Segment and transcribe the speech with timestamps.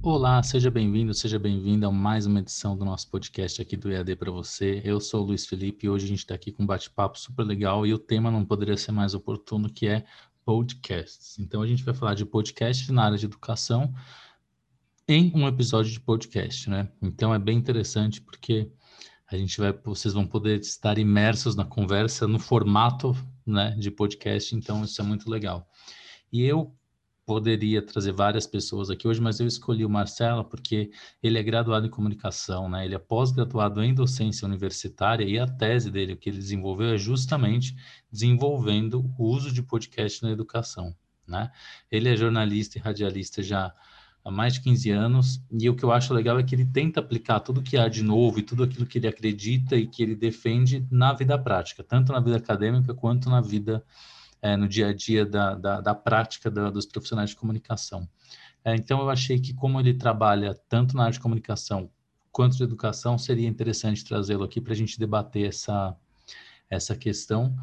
[0.00, 4.14] Olá, seja bem-vindo, seja bem-vinda a mais uma edição do nosso podcast aqui do EAD
[4.14, 4.80] para você.
[4.84, 7.42] Eu sou o Luiz Felipe e hoje a gente está aqui com um bate-papo super
[7.42, 10.06] legal e o tema não poderia ser mais oportuno, que é
[10.44, 11.36] podcasts.
[11.40, 13.92] Então a gente vai falar de podcast na área de educação
[15.08, 16.88] em um episódio de podcast, né?
[17.02, 18.70] Então é bem interessante porque
[19.28, 24.54] a gente vai, vocês vão poder estar imersos na conversa no formato, né, de podcast.
[24.54, 25.68] Então isso é muito legal.
[26.32, 26.77] E eu
[27.28, 30.90] poderia trazer várias pessoas aqui hoje, mas eu escolhi o Marcelo porque
[31.22, 32.86] ele é graduado em comunicação, né?
[32.86, 37.76] Ele é pós-graduado em docência universitária e a tese dele, que ele desenvolveu, é justamente
[38.10, 40.96] desenvolvendo o uso de podcast na educação,
[41.26, 41.50] né?
[41.90, 43.74] Ele é jornalista e radialista já
[44.24, 47.00] há mais de 15 anos, e o que eu acho legal é que ele tenta
[47.00, 50.16] aplicar tudo que há de novo e tudo aquilo que ele acredita e que ele
[50.16, 53.84] defende na vida prática, tanto na vida acadêmica quanto na vida
[54.40, 58.08] é, no dia a dia da, da, da prática da, dos profissionais de comunicação.
[58.64, 61.90] É, então, eu achei que, como ele trabalha tanto na área de comunicação
[62.30, 65.96] quanto de educação, seria interessante trazê-lo aqui para a gente debater essa,
[66.68, 67.56] essa questão.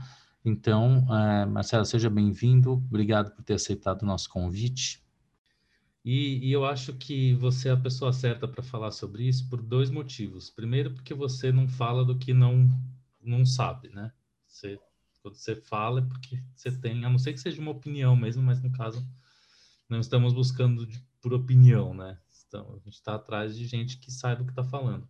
[0.43, 5.03] Então, é, Marcelo, seja bem-vindo, obrigado por ter aceitado o nosso convite.
[6.03, 9.59] E, e, eu acho que você é a pessoa certa para falar sobre isso por
[9.59, 10.51] dois motivos.
[10.51, 12.69] Primeiro, porque você não fala do que não,
[13.19, 14.11] não sabe, né?
[14.45, 14.77] Você
[15.25, 18.43] quando você fala é porque você tem, a não ser que seja uma opinião mesmo,
[18.43, 19.03] mas no caso
[19.89, 22.19] não estamos buscando de, por opinião, né?
[22.47, 25.09] Então, a gente está atrás de gente que saiba o que está falando.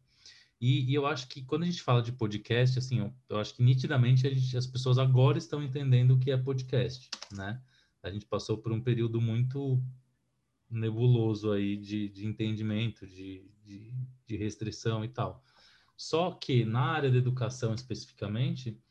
[0.60, 3.54] E, e, eu acho que quando a gente fala de podcast, assim, eu, eu acho
[3.56, 7.62] que nitidamente gente, as pessoas agora estão entendendo o que é podcast, né?
[8.02, 9.84] A gente passou por um período muito
[10.70, 13.94] nebuloso aí de, de entendimento, de, de,
[14.26, 15.44] de restrição e tal.
[15.98, 18.82] Só que na área da educação especificamente,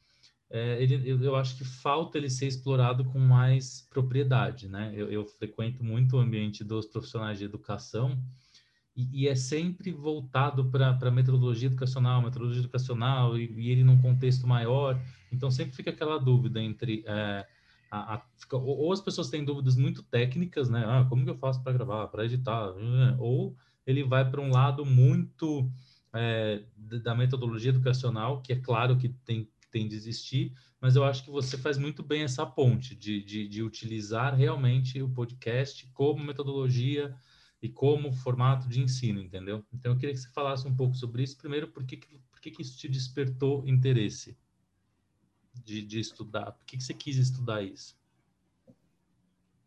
[0.50, 4.92] é, ele, eu, eu, acho que falta ele ser explorado com mais propriedade, né?
[4.94, 8.22] Eu, eu frequento muito o ambiente dos profissionais de educação
[8.96, 14.00] e, e é sempre voltado para a metodologia educacional, metodologia educacional e, e, ele num
[14.00, 15.00] contexto maior.
[15.32, 17.46] Então sempre fica aquela dúvida entre é,
[17.90, 20.84] a, a, ou, as pessoas têm dúvidas muito técnicas, né?
[20.86, 22.74] Ah, como que eu faço para gravar, para editar?
[23.18, 25.70] Ou ele vai para um lado muito
[26.12, 31.24] é, da metodologia educacional, que é claro que tem tem de existir, mas eu acho
[31.24, 36.22] que você faz muito bem essa ponte de, de, de utilizar realmente o podcast como
[36.22, 37.12] metodologia
[37.60, 39.64] e como formato de ensino, entendeu?
[39.72, 41.36] Então eu queria que você falasse um pouco sobre isso.
[41.36, 41.96] Primeiro, por que,
[42.30, 44.38] por que, que isso te despertou interesse
[45.52, 46.52] de, de estudar?
[46.52, 47.98] Por que, que você quis estudar isso?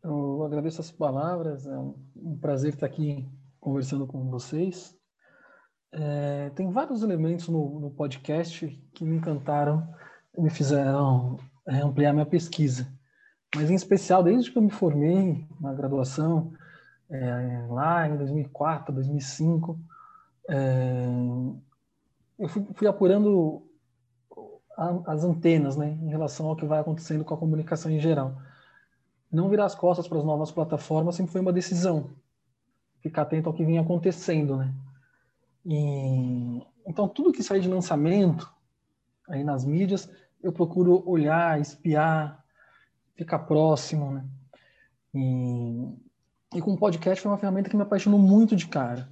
[0.01, 3.28] Eu agradeço as palavras, é um prazer estar aqui
[3.59, 4.97] conversando com vocês.
[5.92, 9.88] É, tem vários elementos no, no, podcast que me encantaram
[10.38, 11.38] me fizeram
[11.68, 12.88] é, ampliar minha pesquisa.
[13.56, 16.53] Mas, em especial, desde que eu me formei na graduação,
[17.09, 19.80] é, lá em 2004, 2005,
[20.50, 21.08] é,
[22.38, 23.64] eu fui, fui apurando
[24.78, 28.38] a, as antenas né, em relação ao que vai acontecendo com a comunicação em geral.
[29.31, 32.12] Não virar as costas para as novas plataformas sempre foi uma decisão.
[33.02, 34.74] Ficar atento ao que vinha acontecendo, né?
[35.69, 38.50] E, então, tudo que sai de lançamento
[39.29, 40.09] aí nas mídias,
[40.41, 42.41] eu procuro olhar, espiar,
[43.16, 44.25] ficar próximo, né?
[45.13, 45.94] E,
[46.56, 49.09] e com o podcast foi uma ferramenta que me apaixonou muito de cara,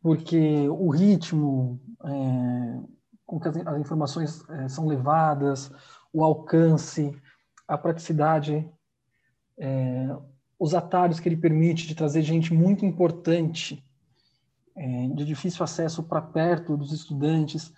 [0.00, 2.80] porque o ritmo, é,
[3.24, 5.72] com que as, as informações é, são levadas,
[6.12, 7.12] o alcance,
[7.66, 8.70] a praticidade,
[9.58, 10.16] é,
[10.60, 13.84] os atalhos que ele permite de trazer gente muito importante
[14.76, 17.72] é, de difícil acesso para perto dos estudantes.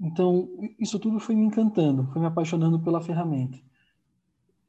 [0.00, 3.58] Então, isso tudo foi me encantando, foi me apaixonando pela ferramenta.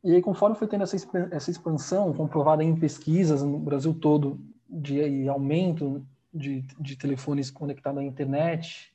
[0.03, 0.97] E aí, conforme foi tendo essa,
[1.31, 8.03] essa expansão, comprovada em pesquisas no Brasil todo, de aumento de, de telefones conectados à
[8.03, 8.91] internet,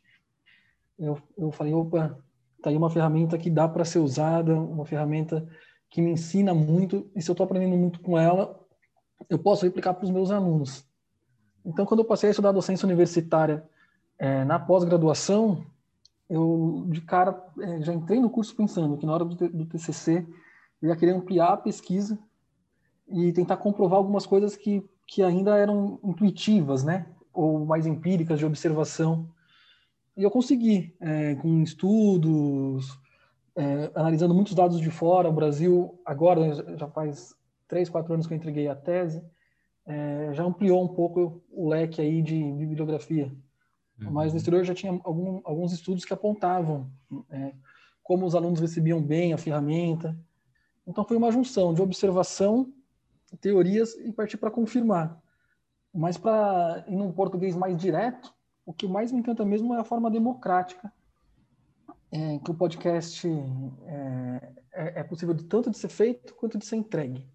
[0.99, 2.19] eu, eu falei, opa,
[2.61, 5.49] tá aí uma ferramenta que dá para ser usada, uma ferramenta
[5.89, 8.59] que me ensina muito, e se eu estou aprendendo muito com ela,
[9.31, 10.88] eu posso replicar para os meus alunos.
[11.69, 13.63] Então, quando eu passei a estudar docência universitária
[14.19, 15.67] é, na pós-graduação,
[16.29, 20.27] eu, de cara, é, já entrei no curso pensando que na hora do, do TCC
[20.81, 22.19] eu ia querer ampliar a pesquisa
[23.07, 27.07] e tentar comprovar algumas coisas que, que ainda eram intuitivas, né?
[27.35, 29.29] Ou mais empíricas, de observação.
[30.17, 32.99] E eu consegui, é, com estudos,
[33.55, 35.29] é, analisando muitos dados de fora.
[35.29, 37.35] O Brasil, agora, já faz
[37.69, 39.23] três, quatro anos que eu entreguei a tese,
[39.89, 43.33] é, já ampliou um pouco o leque aí de bibliografia.
[44.01, 44.13] Uhum.
[44.13, 46.91] Mas no exterior já tinha algum, alguns estudos que apontavam
[47.31, 47.53] é,
[48.03, 50.17] como os alunos recebiam bem a ferramenta.
[50.87, 52.73] Então foi uma junção de observação,
[53.41, 55.21] teorias e partir para confirmar.
[55.93, 58.33] Mas para ir num português mais direto,
[58.65, 60.93] o que mais me encanta mesmo é a forma democrática
[62.11, 63.27] é, que o podcast
[63.87, 67.29] é, é, é, possível de tanto de ser feito quanto de ser entregue.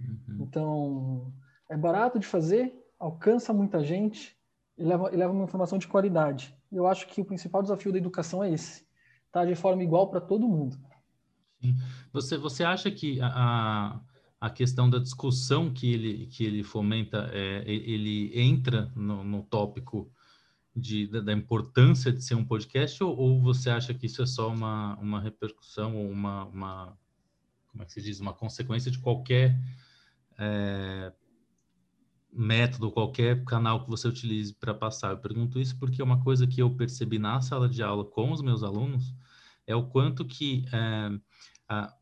[0.00, 0.38] Uhum.
[0.40, 1.32] Então,
[1.70, 4.36] é barato de fazer, alcança muita gente
[4.76, 6.54] e leva, e leva uma informação de qualidade.
[6.70, 8.84] Eu acho que o principal desafio da educação é esse,
[9.30, 10.76] tá de forma igual para todo mundo.
[12.12, 14.00] Você, você acha que a,
[14.40, 20.10] a questão da discussão que ele, que ele fomenta, é, ele entra no, no tópico
[20.74, 24.26] de, da, da, importância de ser um podcast ou, ou, você acha que isso é
[24.26, 26.98] só uma, uma repercussão ou uma, uma,
[27.68, 29.56] como é que se diz, uma consequência de qualquer
[30.38, 31.12] é,
[32.32, 35.10] método, qualquer canal que você utilize para passar?
[35.10, 38.32] Eu pergunto isso porque é uma coisa que eu percebi na sala de aula com
[38.32, 39.14] os meus alunos
[39.66, 41.20] é o quanto que é,
[41.68, 41.94] a,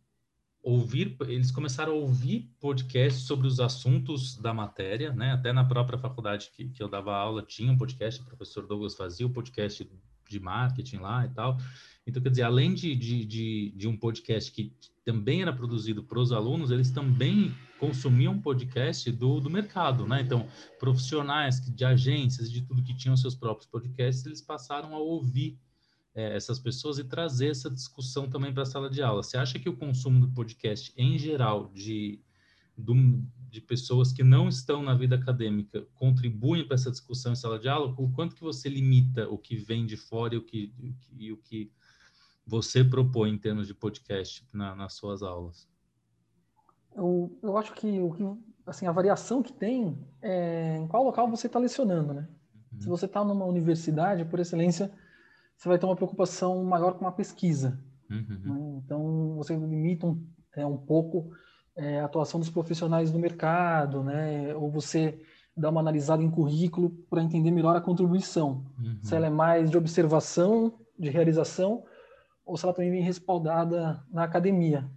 [0.63, 5.33] ouvir, eles começaram a ouvir podcasts sobre os assuntos da matéria, né?
[5.33, 8.95] Até na própria faculdade que, que eu dava aula tinha um podcast, o professor Douglas
[8.95, 9.89] fazia o podcast
[10.29, 11.59] de marketing lá e tal.
[12.07, 14.73] Então, quer dizer, além de, de, de, de um podcast que
[15.05, 20.21] também era produzido para os alunos, eles também consumiam podcast do, do mercado, né?
[20.21, 20.47] Então,
[20.79, 25.59] profissionais de agências, de tudo que tinham seus próprios podcasts, eles passaram a ouvir
[26.15, 29.23] é, essas pessoas e trazer essa discussão também para a sala de aula.
[29.23, 32.21] Você acha que o consumo do podcast, em geral, de,
[32.79, 32.95] do,
[33.51, 37.69] de pessoas que não estão na vida acadêmica, contribuem para essa discussão em sala de
[37.69, 37.95] aula?
[37.99, 40.73] O quanto que você limita o que vem de fora e o que,
[41.13, 41.73] e o que
[42.47, 45.69] você propõe em termos de podcast na, nas suas aulas?
[46.95, 48.25] Eu, eu acho que o que
[48.67, 52.29] assim a variação que tem é em qual local você está lecionando, né?
[52.73, 52.81] Uhum.
[52.81, 54.93] Se você está numa universidade, por excelência,
[55.57, 57.83] você vai ter uma preocupação maior com a pesquisa.
[58.11, 58.27] Uhum.
[58.29, 58.83] Né?
[58.85, 61.31] Então, você limita um, é, um pouco
[61.79, 64.55] é, a atuação dos profissionais do mercado, né?
[64.55, 65.19] ou você
[65.57, 68.65] dá uma analisada em currículo para entender melhor a contribuição.
[68.79, 68.99] Uhum.
[69.03, 71.85] Se ela é mais de observação, de realização,
[72.45, 74.89] ou se ela também vem respaldada na academia.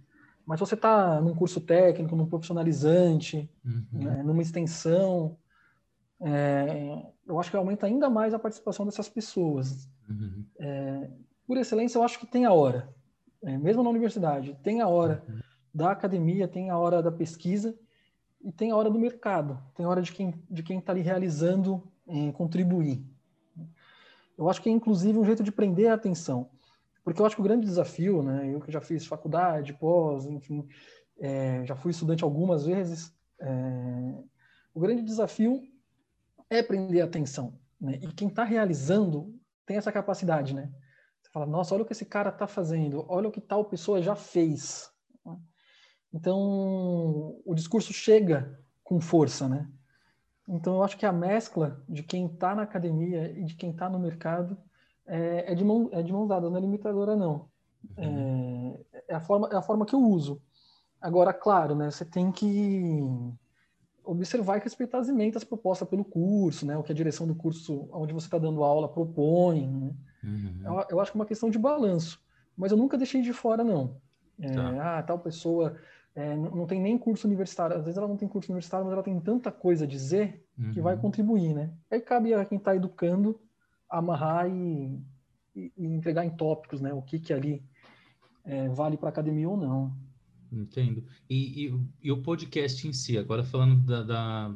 [0.44, 3.86] Mas se você está num curso técnico, num profissionalizante, uhum.
[3.92, 5.36] né, numa extensão,
[6.20, 9.88] é, eu acho que aumenta ainda mais a participação dessas pessoas.
[10.08, 10.44] Uhum.
[10.58, 11.10] É,
[11.46, 12.88] por excelência, eu acho que tem a hora,
[13.44, 15.40] é, mesmo na universidade, tem a hora uhum.
[15.74, 17.78] Da academia, tem a hora da pesquisa
[18.40, 21.00] e tem a hora do mercado, tem a hora de quem de quem está ali
[21.00, 23.04] realizando, é, contribuir.
[24.36, 26.50] Eu acho que é inclusive um jeito de prender a atenção,
[27.04, 30.68] porque eu acho que o grande desafio, né, eu que já fiz faculdade, pós, enfim,
[31.18, 34.14] é, já fui estudante algumas vezes, é,
[34.74, 35.62] o grande desafio
[36.48, 37.58] é prender a atenção.
[37.80, 37.98] Né?
[38.02, 39.34] E quem está realizando
[39.66, 40.70] tem essa capacidade, né?
[41.20, 44.02] Você fala, nossa, olha o que esse cara está fazendo, olha o que tal pessoa
[44.02, 44.91] já fez.
[46.12, 49.68] Então, o discurso chega com força, né?
[50.46, 53.88] Então, eu acho que a mescla de quem está na academia e de quem está
[53.88, 54.58] no mercado
[55.06, 57.48] é, é, de mão, é de mãos dadas, não é limitadora, não.
[57.96, 60.42] É, é, a forma, é a forma que eu uso.
[61.00, 61.90] Agora, claro, né?
[61.90, 63.00] Você tem que
[64.04, 66.76] observar e respeitar as emendas propostas pelo curso, né?
[66.76, 69.66] O que a direção do curso onde você está dando aula propõe.
[69.66, 69.94] Né?
[70.22, 70.60] Uhum.
[70.64, 72.20] Eu, eu, acho que é uma questão de balanço.
[72.56, 73.96] Mas eu nunca deixei de fora, não.
[74.40, 74.98] É, tá.
[74.98, 75.76] Ah, tal pessoa
[76.14, 77.76] é, não tem nem curso universitário.
[77.76, 80.72] Às vezes ela não tem curso universitário, mas ela tem tanta coisa a dizer uhum.
[80.72, 81.00] que vai uhum.
[81.00, 81.72] contribuir, né?
[81.90, 83.40] Aí cabe a quem está educando
[83.88, 84.98] amarrar e,
[85.54, 86.92] e, e, entregar em tópicos, né?
[86.92, 87.62] O que que ali
[88.44, 89.96] é, vale para academia ou não.
[90.50, 91.04] Entendo.
[91.28, 94.54] E, e, e, o podcast em si, agora falando da, da,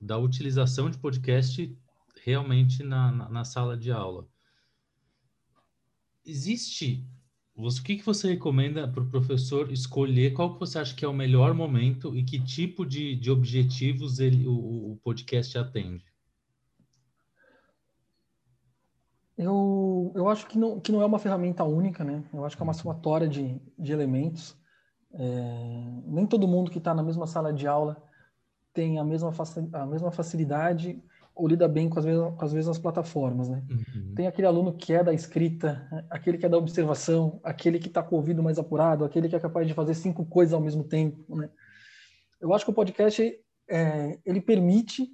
[0.00, 1.78] da utilização de podcast
[2.24, 4.26] realmente na, na, na, sala de aula.
[6.24, 7.06] Existe.
[7.62, 11.08] O que, que você recomenda para o professor escolher qual que você acha que é
[11.08, 16.04] o melhor momento e que tipo de, de objetivos ele, o, o podcast atende?
[19.36, 22.22] Eu, eu acho que não, que não é uma ferramenta única, né?
[22.32, 22.78] Eu acho que é uma uhum.
[22.78, 24.56] somatória de, de elementos.
[25.12, 28.02] É, nem todo mundo que está na mesma sala de aula
[28.72, 29.32] tem a mesma,
[29.74, 31.02] a mesma facilidade
[31.34, 33.62] ou lida bem com as mesmas, com as mesmas plataformas, né?
[33.70, 34.14] Uhum.
[34.14, 38.02] Tem aquele aluno que é da escrita, aquele que é da observação, aquele que está
[38.02, 40.84] com o ouvido mais apurado, aquele que é capaz de fazer cinco coisas ao mesmo
[40.84, 41.48] tempo, né?
[42.40, 43.22] Eu acho que o podcast
[43.70, 45.08] é, ele permite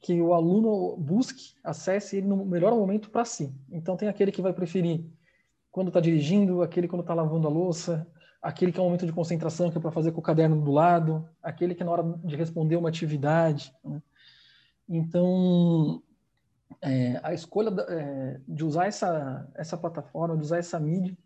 [0.00, 3.54] que o aluno busque, acesse ele no melhor momento para si.
[3.72, 5.02] Então tem aquele que vai preferir
[5.70, 8.06] quando está dirigindo, aquele quando está lavando a louça,
[8.40, 10.70] aquele que é um momento de concentração, que é para fazer com o caderno do
[10.70, 13.72] lado, aquele que é na hora de responder uma atividade.
[13.82, 14.02] Né?
[14.88, 16.02] Então,
[16.80, 21.16] é, a escolha é, de usar essa, essa plataforma, de usar essa mídia,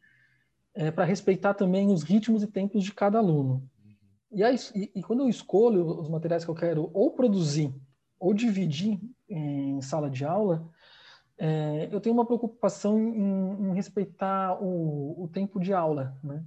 [0.75, 3.69] é para respeitar também os ritmos e tempos de cada aluno.
[4.31, 7.75] E, aí, e, e, quando eu escolho os materiais que eu quero ou produzir
[8.21, 10.69] ou dividir em sala de aula,
[11.39, 16.45] é, eu tenho uma preocupação em, em respeitar o, o, tempo de aula, né?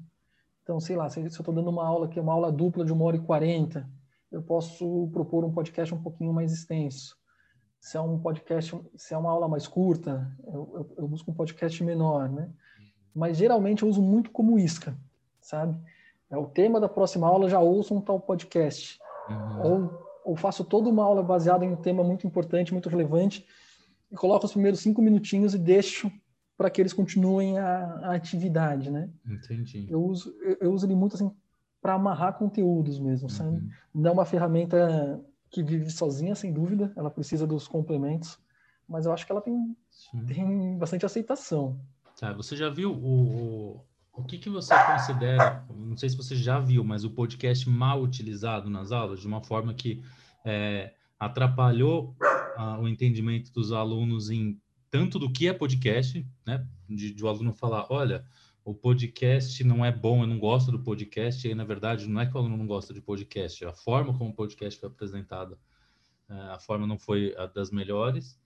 [0.61, 2.93] Então, sei lá, se, eu estou dando uma aula que é uma aula dupla de
[2.93, 3.89] uma hora e quarenta,
[4.31, 7.17] eu posso propor um podcast um pouquinho mais extenso.
[7.79, 11.33] Se é um podcast, se é uma aula mais curta, eu, eu, eu busco um
[11.33, 12.49] podcast menor, né?
[13.13, 14.95] Mas geralmente eu uso muito como isca,
[15.41, 15.77] sabe?
[16.29, 18.99] É o tema da próxima aula, já ouço um tal podcast.
[19.29, 19.61] Uhum.
[19.63, 23.45] Ou, ou faço toda uma aula baseada em um tema muito importante, muito relevante,
[24.11, 26.11] e coloco os primeiros cinco minutinhos e deixo
[26.57, 29.09] para que eles continuem a, a, atividade, né?
[29.25, 29.87] Entendi.
[29.89, 31.31] Eu uso, eu, eu uso ele muito assim
[31.81, 33.35] para amarrar conteúdos mesmo, uhum.
[33.35, 33.69] sabe?
[33.93, 35.19] Não é uma ferramenta
[35.49, 38.39] que vive sozinha, sem dúvida, ela precisa dos complementos,
[38.87, 39.75] mas eu acho que ela tem,
[40.27, 41.79] tem bastante aceitação.
[42.19, 46.35] Tá, você já viu o, o, o que, que você considera, não sei se você
[46.35, 50.03] já viu, mas o podcast mal utilizado nas aulas, de uma forma que
[50.45, 52.15] é, atrapalhou
[52.79, 54.59] o entendimento dos alunos em
[54.89, 56.65] tanto do que é podcast, né?
[56.87, 58.25] De, de o aluno falar, olha,
[58.63, 62.25] o podcast não é bom, eu não gosto do podcast, e na verdade, não é
[62.25, 65.57] que aluno não gosta de podcast, a forma como o podcast foi apresentado,
[66.29, 68.39] é, a forma não foi a das melhores,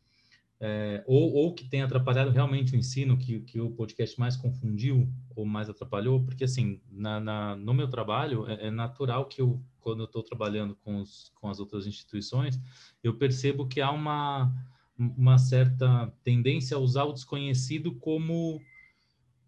[0.60, 5.08] é, ou, ou que tem atrapalhado realmente o ensino, que, que o podcast mais confundiu
[5.36, 9.62] ou mais atrapalhou, porque, assim, na, na no meu trabalho, é, é natural que eu
[9.86, 12.60] quando eu estou trabalhando com, os, com as outras instituições,
[13.04, 14.52] eu percebo que há uma,
[14.98, 18.60] uma certa tendência a usar o desconhecido como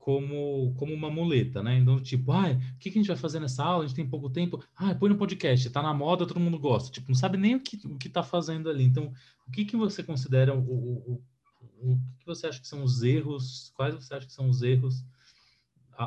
[0.08, 1.78] como, como uma muleta, né?
[1.78, 3.84] Então, tipo, ah, o que, que a gente vai fazer nessa aula?
[3.84, 4.64] A gente tem pouco tempo.
[4.74, 6.90] Ah, põe no podcast, tá na moda, todo mundo gosta.
[6.90, 8.86] Tipo, não sabe nem o que, o que tá fazendo ali.
[8.86, 9.12] Então,
[9.46, 11.22] o que, que você considera o, o,
[11.52, 13.74] o, o que você acha que são os erros?
[13.76, 15.04] Quais você acha que são os erros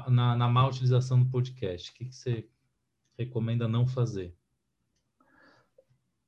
[0.09, 1.91] na, na má utilização do podcast?
[1.91, 2.49] O que, que você
[3.19, 4.35] recomenda não fazer?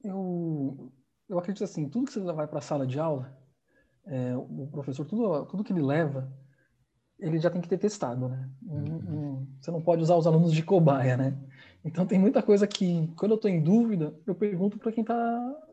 [0.05, 0.93] Eu,
[1.27, 3.35] eu acredito assim, tudo que você vai para a sala de aula,
[4.05, 6.31] é, o professor, tudo, tudo que ele leva,
[7.23, 8.51] ele já tem que ter testado, né?
[8.63, 9.47] Uhum.
[9.61, 11.39] Você não pode usar os alunos de cobaia, né?
[11.85, 15.15] Então tem muita coisa que, quando eu estou em dúvida, eu pergunto para quem está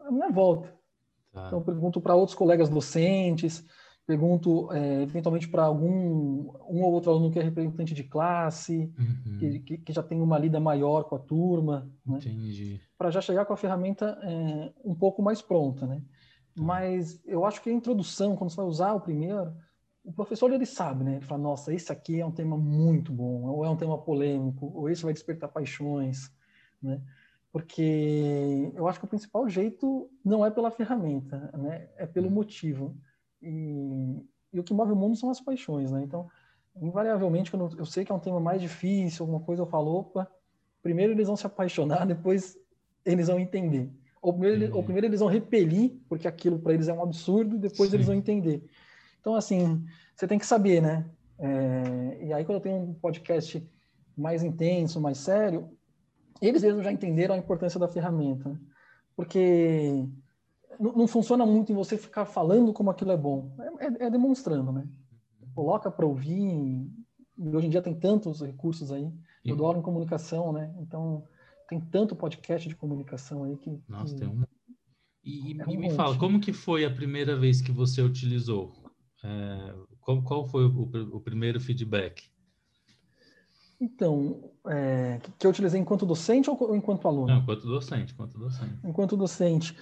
[0.06, 0.74] à minha volta.
[1.34, 1.48] Tá.
[1.48, 3.65] Então eu pergunto para outros colegas docentes,
[4.06, 9.38] pergunto é, eventualmente para algum um ou outro aluno que é representante de classe, uhum.
[9.39, 12.20] que, que, que, já tem uma lida maior com a turma, né?
[12.98, 16.01] para já chegar com a ferramenta é, um pouco mais pronta, né?
[16.56, 16.63] Tá.
[16.63, 19.51] Mas eu acho que a introdução, quando você vai usar o primeiro,
[20.10, 21.18] o professor ele sabe, né?
[21.18, 24.72] Ele fala, nossa, esse aqui é um tema muito bom, ou é um tema polêmico,
[24.75, 26.32] ou esse vai despertar paixões,
[26.82, 27.00] né?
[27.51, 31.88] Porque eu acho que o principal jeito não é pela ferramenta, né?
[31.96, 32.34] É pelo uhum.
[32.34, 32.98] motivo.
[33.39, 36.01] E, e, o que move o mundo são as paixões, né?
[36.04, 36.28] Então,
[36.82, 40.28] invariavelmente, quando eu sei que é um tema mais difícil, alguma coisa, eu falo, opa,
[40.82, 42.58] primeiro eles vão se apaixonar, depois
[43.06, 43.92] eles vão entender.
[44.20, 47.92] Ou primeiro, ou primeiro eles vão repelir, porque aquilo para eles é um absurdo, depois
[47.92, 47.98] Sim.
[47.98, 48.68] eles vão entender.
[49.20, 49.86] Então, assim,
[50.16, 51.10] você tem que saber, né?
[51.38, 53.66] É, e aí, quando eu tenho um podcast
[54.18, 55.70] mais intenso, mais sério,
[56.42, 58.50] eles mesmos já entenderam a importância da ferramenta.
[58.50, 58.60] Né?
[59.16, 60.06] Porque
[60.80, 63.54] não, funciona muito em você ficar falando como aquilo é bom.
[63.80, 64.88] É, é, é demonstrando, né?
[65.54, 66.90] Coloca para ouvir.
[67.38, 69.12] E hoje em dia tem tantos recursos aí.
[69.44, 70.74] Eu dou aula em comunicação, né?
[70.80, 71.24] Então,
[71.68, 73.82] tem tanto podcast de comunicação aí que.
[73.88, 74.20] Nossa, que...
[74.20, 74.44] tem um.
[75.24, 75.96] E, é um e me monte.
[75.96, 78.74] fala, como que foi a primeira vez que você utilizou?
[79.24, 80.82] É, qual, qual foi o,
[81.14, 82.30] o, primeiro feedback?
[83.80, 87.28] Então, é, que eu utilizei enquanto docente ou enquanto aluno?
[87.28, 88.80] Não, enquanto docente, enquanto docente.
[88.84, 89.78] Enquanto docente.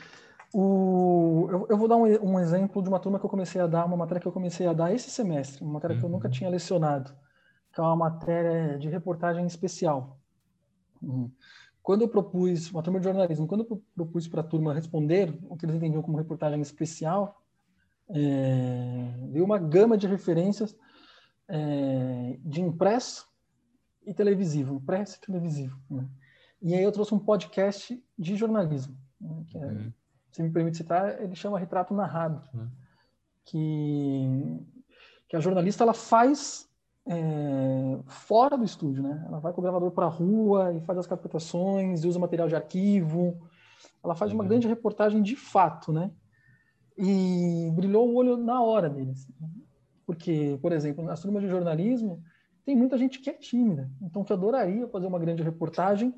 [0.53, 3.67] O, eu, eu vou dar um, um, exemplo de uma turma que eu comecei a
[3.67, 5.99] dar, uma matéria que eu comecei a dar esse semestre, uma matéria uhum.
[5.99, 6.33] que eu nunca uhum.
[6.33, 7.11] tinha lecionado,
[7.73, 10.19] que é uma matéria de reportagem especial.
[11.01, 11.31] Uhum.
[11.83, 15.55] Quando eu propus, uma turma de jornalismo, quando eu propus para a turma responder o
[15.55, 17.41] que eles entendiam como reportagem especial,
[18.09, 20.75] é, uma gama de referências
[21.47, 23.27] é, de impresso
[24.05, 25.77] e televisivo, impresso e televisivo.
[25.89, 26.07] Né?
[26.61, 29.43] E aí eu trouxe um podcast de jornalismo, né?
[29.47, 29.93] que é, uhum.
[30.31, 32.67] se me permite citar, ele chama Retrato Narrado, uhum.
[33.45, 34.59] que,
[35.29, 36.67] que a jornalista ela faz
[37.05, 39.23] é, fora do estúdio, né?
[39.27, 42.55] Ela vai com o gravador para a rua e faz as captações, usa material de
[42.55, 43.39] arquivo.
[44.03, 44.39] Ela faz uhum.
[44.39, 46.11] uma grande reportagem de fato, né?
[46.97, 49.27] E brilhou o olho na hora deles.
[50.05, 52.23] Porque, por exemplo, nas turmas de jornalismo,
[52.65, 56.13] tem muita gente que é tímida, então que adoraria fazer uma grande reportagem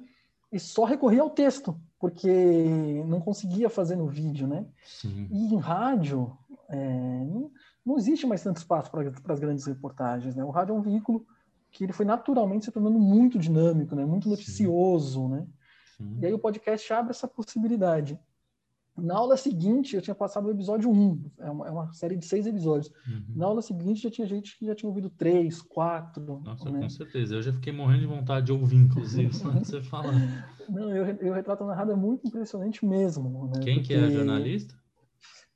[0.52, 4.66] e só recorria ao texto, porque não conseguia fazer no vídeo, né?
[4.84, 5.28] Sim.
[5.30, 6.36] E em rádio,
[6.70, 7.52] é, não,
[7.86, 10.44] não, existe mais tanto espaço para as grandes reportagens, né?
[10.44, 11.26] O rádio é um veículo
[11.72, 14.04] que ele foi naturalmente se tornando muito dinâmico, né?
[14.06, 15.30] Muito noticioso, Sim.
[15.30, 15.48] né?
[15.98, 16.18] Sim.
[16.22, 18.20] E aí o podcast abre essa possibilidade.
[19.02, 22.26] Na aula seguinte, eu tinha passado o episódio 1, é uma, é uma série de
[22.26, 22.92] seis episódios.
[23.08, 23.24] Uhum.
[23.36, 26.42] Na aula seguinte, já tinha gente que já tinha ouvido três, quatro.
[26.44, 26.82] Nossa, né?
[26.82, 27.36] com certeza.
[27.36, 30.14] Eu já fiquei morrendo de vontade de ouvir, inclusive, só você falar.
[30.70, 33.48] Não, eu, eu retrato narrado é muito impressionante mesmo.
[33.48, 33.62] Né?
[33.64, 33.94] Quem Porque...
[33.94, 34.76] que é a jornalista?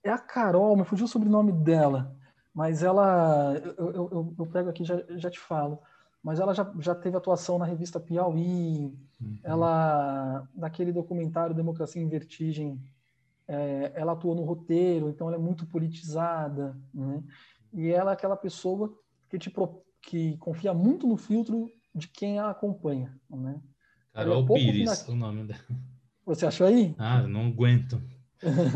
[0.04, 2.16] É a Carol, me fugiu o sobrenome dela.
[2.54, 5.80] Mas ela, eu, eu, eu, eu pego aqui já já te falo
[6.24, 9.38] mas ela já, já teve atuação na revista Piauí, uhum.
[9.44, 12.82] ela, naquele documentário Democracia em Vertigem,
[13.48, 17.24] é, ela atuou no roteiro, então ela é muito politizada, né?
[17.74, 18.94] E ela é aquela pessoa
[19.30, 19.52] que, te,
[20.02, 23.60] que confia muito no filtro de quem a acompanha, né?
[24.14, 25.60] Carol é Pires, o nome dela.
[26.26, 26.96] Você achou aí?
[26.98, 28.02] Ah, não aguento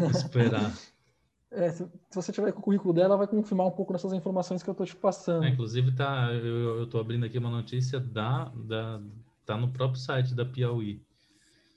[0.09, 0.73] esperar.
[1.49, 4.61] É, se, se, você tiver com o currículo dela, vai confirmar um pouco dessas informações
[4.61, 5.45] que eu estou te passando.
[5.45, 9.01] É, inclusive, tá, eu estou abrindo aqui uma notícia da, da,
[9.45, 11.01] tá no próprio site da Piauí.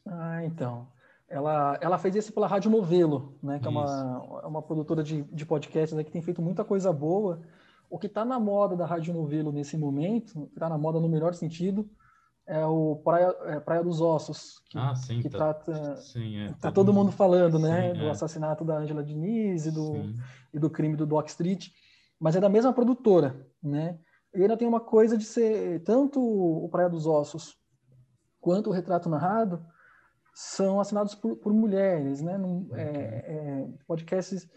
[0.04, 0.88] Ah, então.
[1.30, 5.22] Ela, ela fez isso pela Rádio Novelo, né, que é uma, é uma produtora de,
[5.22, 7.40] de podcasts né, que tem feito muita coisa boa.
[7.88, 11.32] O que está na moda da Rádio Novelo nesse momento, está na moda no melhor
[11.34, 11.88] sentido,
[12.48, 15.96] é o Praia, é Praia dos Ossos, que, ah, sim, que tá, trata.
[15.98, 17.92] Sim, é, tá todo mundo falando, né?
[17.92, 18.10] Sim, do é.
[18.10, 19.92] assassinato da Angela Diniz e do,
[20.52, 21.68] e do crime do Doc Street,
[22.18, 24.00] mas é da mesma produtora, né?
[24.34, 27.56] E ainda tem uma coisa de ser tanto o Praia dos Ossos
[28.40, 29.64] quanto o Retrato Narrado
[30.32, 32.38] são assinados por, por mulheres, né?
[32.38, 34.48] Num, é, é, podcasts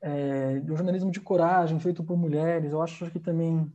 [0.00, 2.72] é, de um jornalismo de coragem feito por mulheres.
[2.72, 3.72] Eu acho que também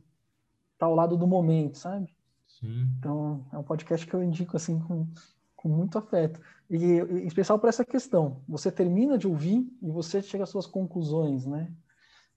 [0.74, 2.14] está ao lado do momento, sabe?
[2.46, 2.88] Sim.
[2.98, 5.06] Então, é um podcast que eu indico assim com,
[5.56, 6.40] com muito afeto.
[6.68, 8.42] E, em especial para essa questão.
[8.48, 11.72] Você termina de ouvir e você chega às suas conclusões, né?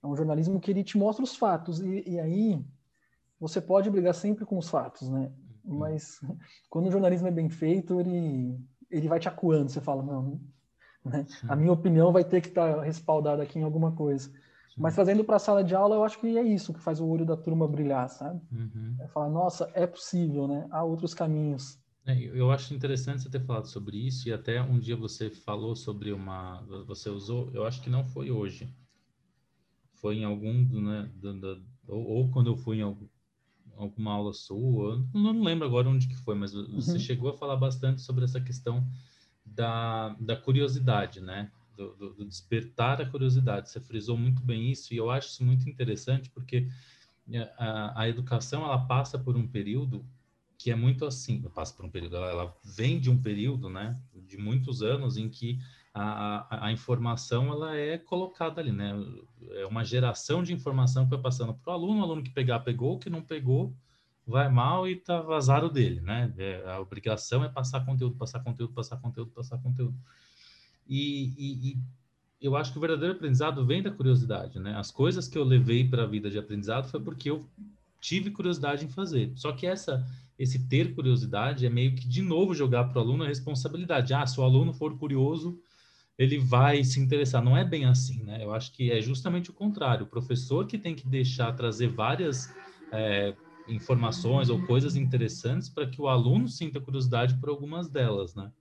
[0.01, 1.79] É um jornalismo que ele te mostra os fatos.
[1.79, 2.65] E, e aí
[3.39, 5.31] você pode brigar sempre com os fatos, né?
[5.63, 5.77] Uhum.
[5.77, 6.19] Mas
[6.69, 8.59] quando o jornalismo é bem feito, ele,
[8.93, 9.69] ele vai te acuando.
[9.69, 10.39] Você fala, não,
[11.03, 11.25] né?
[11.47, 14.31] a minha opinião vai ter que estar respaldada aqui em alguma coisa.
[14.75, 17.07] Mas trazendo para a sala de aula, eu acho que é isso que faz o
[17.07, 18.41] olho da turma brilhar, sabe?
[18.51, 18.95] Uhum.
[18.99, 20.67] É falar, nossa, é possível, né?
[20.71, 21.77] Há outros caminhos.
[22.05, 25.75] É, eu acho interessante você ter falado sobre isso e até um dia você falou
[25.75, 28.75] sobre uma, você usou, eu acho que não foi hoje,
[29.93, 33.07] foi em algum, né, do, do, ou, ou, quando eu fui em algum,
[33.77, 36.99] alguma aula sua, não, não lembro agora onde que foi, mas você uhum.
[36.99, 38.87] chegou a falar bastante sobre essa questão
[39.45, 41.51] da, da curiosidade, né?
[41.75, 43.69] do, do, do, despertar a curiosidade.
[43.69, 46.67] Você frisou muito bem isso e eu acho isso muito interessante porque
[47.31, 50.05] é, a, a educação ela passa por um período
[50.57, 53.99] que é muito assim, passa por um período, ela, ela vem de um período, né,
[54.15, 55.59] de muitos anos em que
[55.93, 58.93] a, a, informação ela é colocada ali, né?
[59.51, 62.61] É uma geração de informação que vai passando para o aluno, o aluno que pegar,
[62.61, 63.75] pegou, que não pegou,
[64.25, 66.33] vai mal e tá vazado dele, né?
[66.37, 69.95] É, a obrigação é passar conteúdo, passar conteúdo, passar conteúdo, passar conteúdo.
[70.87, 71.79] E, e, e,
[72.41, 74.75] eu acho que o verdadeiro aprendizado vem da curiosidade, né?
[74.75, 77.47] As coisas que eu levei para a vida de aprendizado foi porque eu
[78.01, 79.31] tive curiosidade em fazer.
[79.35, 80.03] Só que essa
[80.37, 84.13] esse ter curiosidade é meio que de novo jogar para o aluno a responsabilidade.
[84.13, 85.59] Ah, se o aluno for curioso,
[86.23, 87.43] ele vai se interessar.
[87.43, 88.43] Não é bem assim, né?
[88.43, 90.05] Eu acho que é justamente o contrário.
[90.05, 92.53] O professor que tem que deixar trazer várias
[92.91, 93.35] é,
[93.67, 98.51] informações ou coisas interessantes para que o aluno sinta curiosidade por algumas delas, né?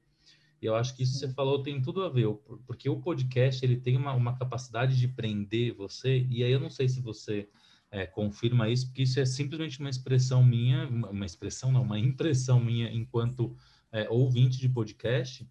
[0.60, 2.28] E eu acho que isso que você falou tem tudo a ver,
[2.66, 6.70] porque o podcast ele tem uma, uma capacidade de prender você, e aí eu não
[6.70, 7.48] sei se você
[7.90, 12.60] é, confirma isso, porque isso é simplesmente uma expressão minha, uma expressão não, uma impressão
[12.60, 13.56] minha enquanto
[13.90, 15.44] é, ouvinte de podcast,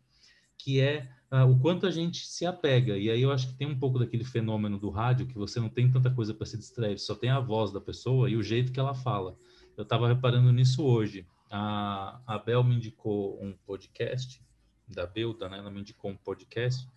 [0.58, 2.98] que é uh, o quanto a gente se apega.
[2.98, 5.70] E aí eu acho que tem um pouco daquele fenômeno do rádio, que você não
[5.70, 8.72] tem tanta coisa para se distrair, só tem a voz da pessoa e o jeito
[8.72, 9.38] que ela fala.
[9.78, 11.26] Eu estava reparando nisso hoje.
[11.50, 14.42] A, a Bel me indicou um podcast
[14.88, 15.58] da Belda, né?
[15.58, 16.88] Ela me indicou um podcast.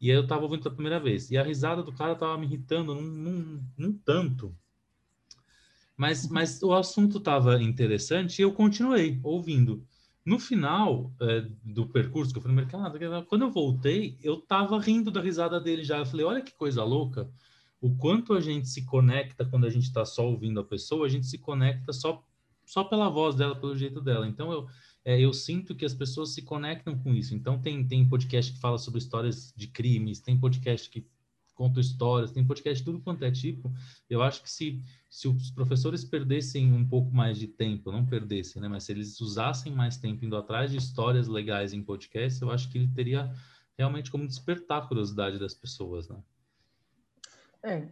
[0.00, 1.30] E aí eu tava ouvindo pela primeira vez.
[1.30, 4.56] E a risada do cara tava me irritando num, num, num tanto.
[5.96, 9.86] Mas, mas o assunto tava interessante e eu continuei ouvindo.
[10.24, 14.78] No final é, do percurso que eu fui no mercado, quando eu voltei, eu tava
[14.78, 15.98] rindo da risada dele já.
[15.98, 17.28] Eu falei, olha que coisa louca.
[17.80, 21.08] O quanto a gente se conecta quando a gente está só ouvindo a pessoa, a
[21.08, 22.24] gente se conecta só,
[22.64, 24.28] só pela voz dela, pelo jeito dela.
[24.28, 24.68] Então eu,
[25.04, 27.34] é, eu sinto que as pessoas se conectam com isso.
[27.34, 31.04] Então, tem, tem podcast que fala sobre histórias de crimes, tem podcast que
[31.54, 33.72] conta histórias, tem podcast de tudo quanto é tipo.
[34.08, 38.60] Eu acho que se, se os professores perdessem um pouco mais de tempo, não perdessem,
[38.60, 42.50] né, mas se eles usassem mais tempo indo atrás de histórias legais em podcast, eu
[42.50, 43.32] acho que ele teria
[43.76, 46.22] realmente como despertar a curiosidade das pessoas, né?
[47.64, 47.88] É,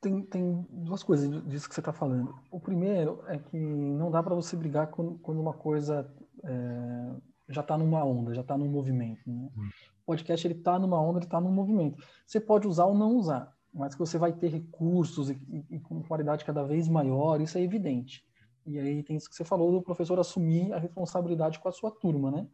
[0.00, 2.34] tem, tem duas coisas disso que você está falando.
[2.50, 6.12] O primeiro é que não dá para você brigar quando, quando uma coisa
[6.44, 7.16] é,
[7.48, 9.22] já está numa onda, já está num movimento.
[9.26, 9.48] Né?
[9.56, 9.70] Hum.
[10.06, 12.02] Podcast ele está numa onda, ele está num movimento.
[12.24, 15.80] Você pode usar ou não usar, mas que você vai ter recursos e, e, e,
[15.80, 18.24] com qualidade cada vez maior, isso é evidente.
[18.64, 21.90] E aí tem isso que você falou do professor assumir a responsabilidade com a sua
[21.90, 22.48] turma, né?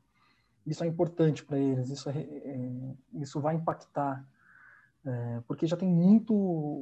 [0.66, 4.26] Isso é importante para eles, isso, é, é, isso vai impactar,
[5.04, 6.34] é, porque já tem muito,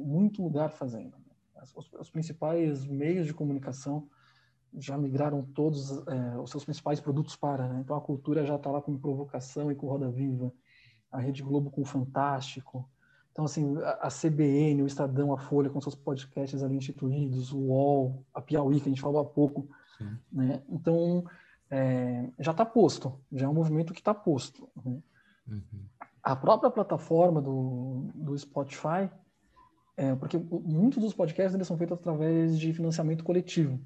[0.05, 1.15] muito lugar fazendo.
[1.75, 4.07] Os, os principais meios de comunicação
[4.73, 7.67] já migraram todos é, os seus principais produtos para.
[7.67, 7.81] Né?
[7.81, 10.53] Então a cultura já está lá com provocação e com Roda Viva,
[11.11, 12.87] a Rede Globo com Fantástico.
[13.31, 18.25] Então, assim, a, CBN, o Estadão, a Folha, com seus podcasts ali instituídos, o UOL,
[18.33, 19.69] a Piauí, que a gente falou há pouco.
[20.31, 20.61] Né?
[20.67, 21.23] Então,
[21.69, 24.67] é, já está posto, já é um movimento que está posto.
[24.83, 25.01] Né?
[25.47, 25.85] Uhum.
[26.21, 29.09] A própria plataforma do, do Spotify,
[29.95, 33.79] é, porque muitos dos podcasts eles são feitos através de financiamento coletivo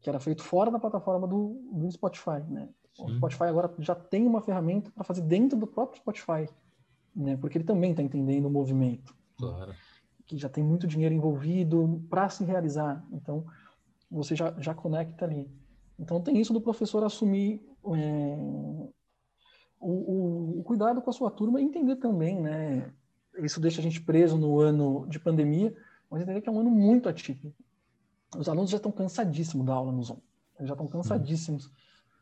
[0.00, 2.68] que era feito fora da plataforma do, do Spotify, né?
[2.98, 6.48] O Spotify agora já tem uma ferramenta para fazer dentro do próprio Spotify,
[7.14, 7.36] né?
[7.36, 9.14] Porque ele também está entendendo o movimento.
[9.36, 9.72] Claro.
[10.26, 13.04] Que já tem muito dinheiro envolvido para se realizar.
[13.12, 13.46] Então,
[14.10, 15.50] você já, já conecta ali.
[15.98, 17.62] Então, tem isso do professor assumir
[17.94, 18.36] é,
[19.80, 22.92] o, o, cuidado com a sua turma e entender também, né?
[23.38, 25.74] Isso deixa a gente preso no ano de pandemia,
[26.10, 27.54] mas entender que é um ano muito atípico
[28.36, 30.18] os alunos já estão cansadíssimos da aula no Zoom.
[30.58, 31.72] Eles já estão cansadíssimos uhum.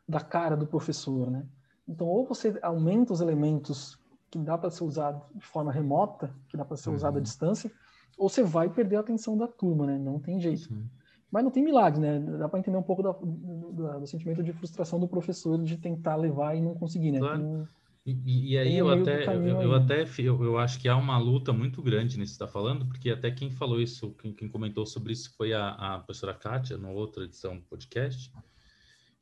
[0.07, 1.45] Da cara do professor, né?
[1.87, 3.97] Então, ou você aumenta os elementos
[4.29, 6.95] que dá para ser usado de forma remota, que dá para ser uhum.
[6.95, 7.71] usado à distância,
[8.17, 9.97] ou você vai perder a atenção da turma, né?
[9.97, 10.71] Não tem jeito.
[10.71, 10.85] Uhum.
[11.31, 12.19] Mas não tem milagre, né?
[12.19, 16.15] Dá para entender um pouco da, do, do, sentimento de frustração do professor de tentar
[16.15, 17.19] levar e não conseguir, né?
[17.19, 17.41] Claro.
[17.41, 17.67] Tem,
[18.05, 21.51] e, e, aí eu até, eu, eu, até eu, eu, acho que há uma luta
[21.51, 25.11] muito grande nisso que está falando, porque até quem falou isso, quem, quem, comentou sobre
[25.11, 28.31] isso foi a, a professora Kátia, na outra edição do podcast,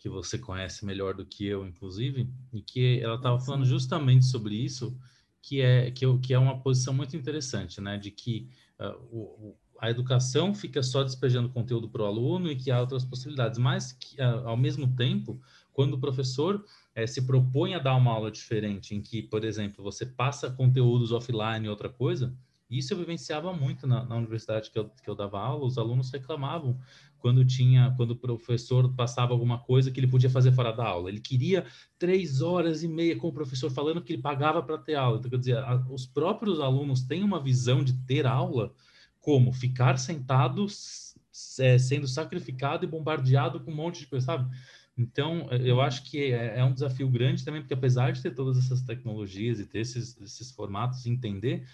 [0.05, 4.53] que você conhece melhor do que eu, inclusive, e que ela estava falando justamente sobre
[4.53, 4.95] isso,
[5.41, 7.97] que é, que, que é uma posição muito interessante, né?
[7.97, 8.47] De que
[8.79, 13.03] uh, o, a educação fica só despejando conteúdo para o aluno e que há outras
[13.03, 15.41] possibilidades, mas que, uh, ao mesmo tempo,
[15.73, 16.63] quando o professor
[16.93, 21.11] é, se propõe a dar uma aula diferente, em que, por exemplo, você passa conteúdos
[21.11, 22.31] offline e outra coisa,
[22.69, 26.11] isso eu vivenciava muito na, na universidade que eu, que eu dava aula, os alunos
[26.11, 26.79] reclamavam
[27.19, 31.09] quando tinha, quando o professor passava alguma coisa que ele podia fazer fora da aula.
[31.09, 31.65] Ele queria
[31.97, 35.17] três horas e meia com o professor falando que ele pagava para ter aula.
[35.17, 38.73] Então, quer dizer, a, os próprios alunos têm uma visão de ter aula
[39.19, 41.15] como ficar sentados
[41.59, 44.55] é, sendo sacrificado e bombardeado com um monte de coisa, sabe?
[44.97, 48.31] Então, eh, eu acho que é, é, um desafio grande também, porque apesar de ter
[48.31, 51.67] todas essas tecnologias e ter esses, esses formatos, entender,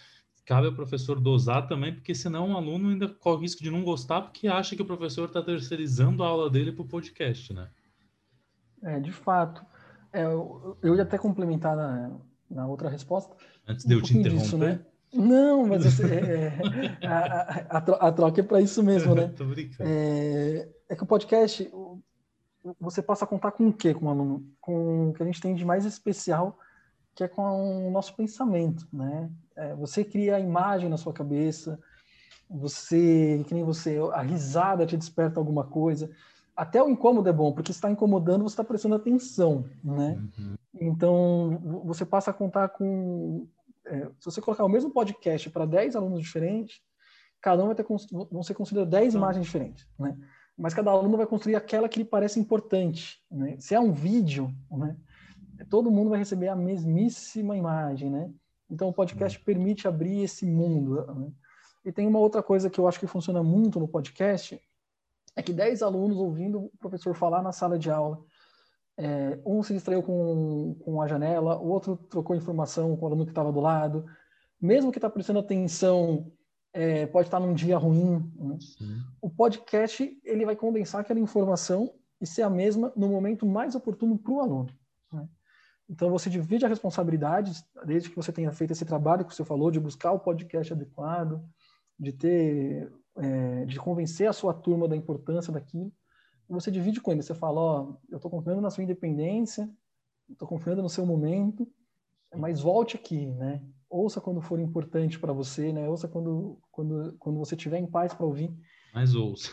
[0.46, 3.84] cabe ao professor dosar também, porque senão o aluno ainda corre o risco de não
[3.84, 7.70] gostar, porque acha que o professor está terceirizando a aula dele para o podcast, né?
[8.84, 9.66] É, de fato.
[10.12, 12.12] É, eu, eu ia até complementar na,
[12.50, 13.36] na outra resposta.
[13.68, 14.44] Antes um de eu te interromper.
[14.44, 14.86] Disso, né?
[15.14, 16.58] Não, mas assim, é,
[17.02, 19.28] é, a, a, a, troca é para isso mesmo, né?
[19.36, 19.90] Tô brincando.
[19.90, 21.70] É, é que o podcast,
[22.80, 24.46] você passa a contar com o quê com o aluno?
[24.60, 26.58] Com o que a gente tem de mais especial,
[27.16, 29.30] que é com o nosso pensamento, né?
[29.56, 31.80] É, você cria a imagem na sua cabeça,
[32.50, 36.10] você, que nem você, a risada te desperta alguma coisa.
[36.56, 40.22] Até o incômodo é bom, porque está incomodando, você está prestando atenção, né?
[40.38, 40.56] Uhum.
[40.80, 43.48] Então, você passa a contar com...
[43.86, 46.82] É, se você colocar o mesmo podcast para 10 alunos diferentes,
[47.42, 47.86] cada um vai ter,
[48.32, 50.16] vão ser considerados 10 imagens diferentes, né?
[50.58, 53.20] mas cada aluno vai construir aquela que lhe parece importante.
[53.32, 53.56] Né?
[53.60, 54.96] Se é um vídeo, né?
[55.66, 58.10] Todo mundo vai receber a mesmíssima imagem.
[58.10, 58.32] Né?
[58.70, 59.46] Então, o podcast uhum.
[59.46, 61.06] permite abrir esse mundo.
[61.14, 61.32] Né?
[61.86, 64.62] E tem uma outra coisa que eu acho que funciona muito no podcast,
[65.36, 68.24] é que 10 alunos ouvindo o professor falar na sala de aula,
[68.98, 73.26] é, um se distraiu com, com a janela, o outro trocou informação com o aluno
[73.26, 74.06] que estava do lado,
[74.60, 76.32] mesmo que está prestando atenção
[76.74, 78.32] é, pode estar num dia ruim.
[78.36, 78.58] Né?
[79.22, 84.18] O podcast ele vai condensar aquela informação e ser a mesma no momento mais oportuno
[84.18, 84.70] para o aluno.
[85.12, 85.28] Né?
[85.90, 89.70] Então você divide a responsabilidade, desde que você tenha feito esse trabalho que você falou,
[89.70, 91.44] de buscar o podcast adequado,
[92.00, 95.92] de ter, é, de convencer a sua turma da importância daquilo.
[96.48, 99.70] Você divide com ele, você fala, ó, oh, eu estou confiando na sua independência,
[100.30, 101.68] estou confiando no seu momento,
[102.36, 103.62] mas volte aqui, né?
[103.92, 105.88] ouça quando for importante para você, né?
[105.90, 108.56] Ouça quando, quando, quando você estiver em paz para ouvir.
[108.94, 109.52] Mais ouça.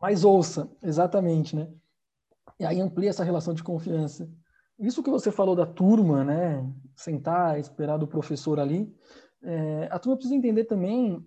[0.00, 1.68] Mais ouça, exatamente, né?
[2.60, 4.30] E aí amplia essa relação de confiança.
[4.78, 6.70] Isso que você falou da turma, né?
[6.94, 8.94] Sentar, esperar do professor ali.
[9.42, 11.24] É, a turma precisa entender também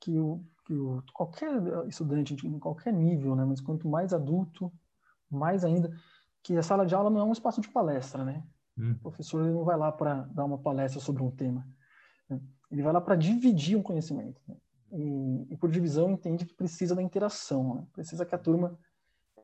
[0.00, 1.52] que, o, que o, qualquer
[1.86, 3.44] estudante, em qualquer nível, né?
[3.44, 4.72] Mas quanto mais adulto,
[5.30, 5.90] mais ainda,
[6.42, 8.42] que a sala de aula não é um espaço de palestra, né?
[8.78, 8.92] Hum.
[8.92, 11.66] O professor não vai lá para dar uma palestra sobre um tema.
[12.28, 12.40] Né?
[12.70, 14.40] Ele vai lá para dividir um conhecimento.
[14.46, 14.56] Né?
[14.92, 17.86] E, e, por divisão entende que precisa da interação, né?
[17.92, 18.78] precisa que a turma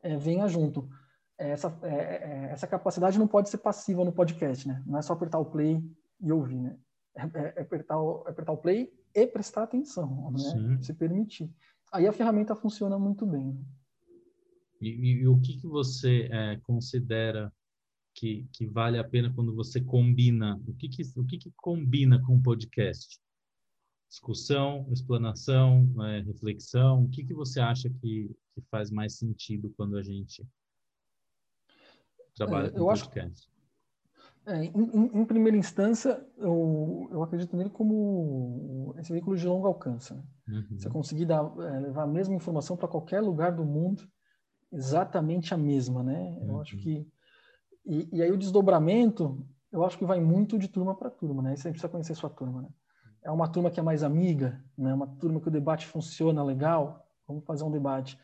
[0.01, 0.89] é, venha junto.
[1.37, 4.81] Essa, é, é, essa capacidade não pode ser passiva no podcast, né?
[4.85, 5.83] Não é só apertar o play
[6.21, 6.77] e ouvir, né?
[7.15, 10.79] É, é, é apertar, o, apertar o play e prestar atenção, né?
[10.81, 11.53] Se permitir.
[11.91, 13.53] Aí a ferramenta funciona muito bem.
[13.53, 13.63] Né?
[14.81, 16.29] E, e, e, o que, que você
[16.63, 17.51] considera
[18.13, 20.59] que, que vale a pena quando você combina?
[20.67, 23.19] O que, que, o que, que combina com o podcast?
[24.09, 27.03] Discussão, explanação, é, reflexão?
[27.03, 30.45] O que, que você acha que, que faz mais sentido quando a gente
[32.35, 33.49] trabalha é, com podcast?
[34.45, 39.65] Acho, é, em, em, primeira instância, eu, eu acredito nele como esse veículo de longo
[39.65, 40.13] alcance.
[40.13, 40.23] Né?
[40.47, 40.77] Uhum.
[40.77, 44.07] Você conseguir dar, é, levar a mesma informação para qualquer lugar do mundo,
[44.71, 46.37] exatamente a mesma, né?
[46.41, 46.81] Eu acho uhum.
[46.81, 47.07] que
[47.85, 51.51] e, e, aí o desdobramento, eu acho que vai muito de turma para turma, né?
[51.51, 52.69] Aí você precisa conhecer sua turma, né?
[53.23, 54.93] É uma turma que é mais amiga, né?
[54.93, 58.19] Uma turma que o debate funciona legal, vamos fazer um debate.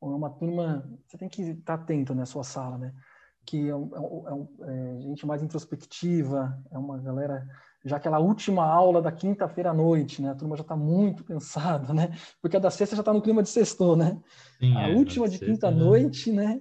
[0.00, 2.94] Ou é uma turma, você tem que estar atento na né, sua sala, né?
[3.48, 7.46] Que é, um, é, um, é, é gente mais introspectiva, é uma galera
[7.82, 10.30] já aquela última aula da quinta-feira à noite, né?
[10.30, 12.10] A turma já está muito cansada, né?
[12.42, 14.20] Porque a da sexta já está no clima de sextou, né?
[14.60, 16.60] Sim, a é, última de quinta-noite, né?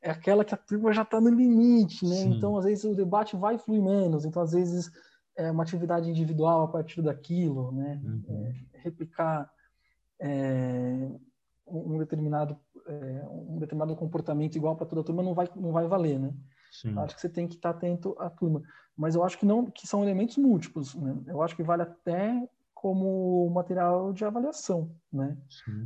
[0.00, 2.16] É aquela que a turma já está no limite, né?
[2.16, 2.30] Sim.
[2.30, 4.24] Então, às vezes, o debate vai fluir menos.
[4.24, 4.90] Então, às vezes,
[5.36, 8.00] é uma atividade individual a partir daquilo, né?
[8.02, 8.22] Uhum.
[8.72, 9.50] É, replicar
[10.18, 11.10] é,
[11.66, 15.86] um determinado é, um determinado comportamento igual para toda a turma não vai não vai
[15.86, 16.34] valer, né?
[16.70, 16.98] Sim.
[16.98, 18.62] Acho que você tem que estar atento à turma.
[18.96, 20.94] Mas eu acho que não que são elementos múltiplos.
[20.94, 21.16] Né?
[21.26, 25.36] Eu acho que vale até como material de avaliação, né?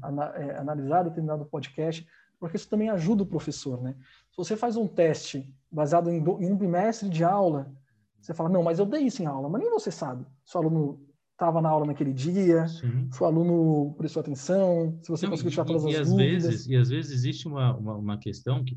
[0.03, 2.05] Ana, é, analisar determinado podcast,
[2.41, 3.95] porque isso também ajuda o professor, né?
[4.31, 7.73] Se você faz um teste baseado em, do, em um bimestre de aula,
[8.21, 10.27] você fala, não, mas eu dei isso em aula, mas nem você sabe.
[10.45, 11.01] Seu aluno
[11.39, 13.09] estava na aula naquele dia, Sim.
[13.13, 16.45] seu aluno prestou atenção, se você não, conseguiu tirar todas e, as e dúvidas.
[16.45, 18.77] Vezes, e às vezes existe uma, uma, uma questão que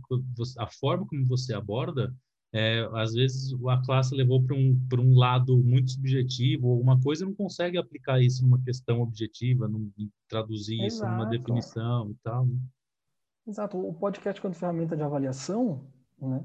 [0.59, 2.13] a forma como você aborda,
[2.53, 7.25] é, às vezes a classe levou para um, um lado muito subjetivo, ou uma coisa
[7.25, 9.91] não consegue aplicar isso numa questão objetiva, num,
[10.29, 10.87] traduzir Exato.
[10.87, 12.45] isso numa definição e tal.
[12.45, 12.59] Né?
[13.47, 13.75] Exato.
[13.75, 15.87] O podcast, quando ferramenta de avaliação,
[16.21, 16.43] né,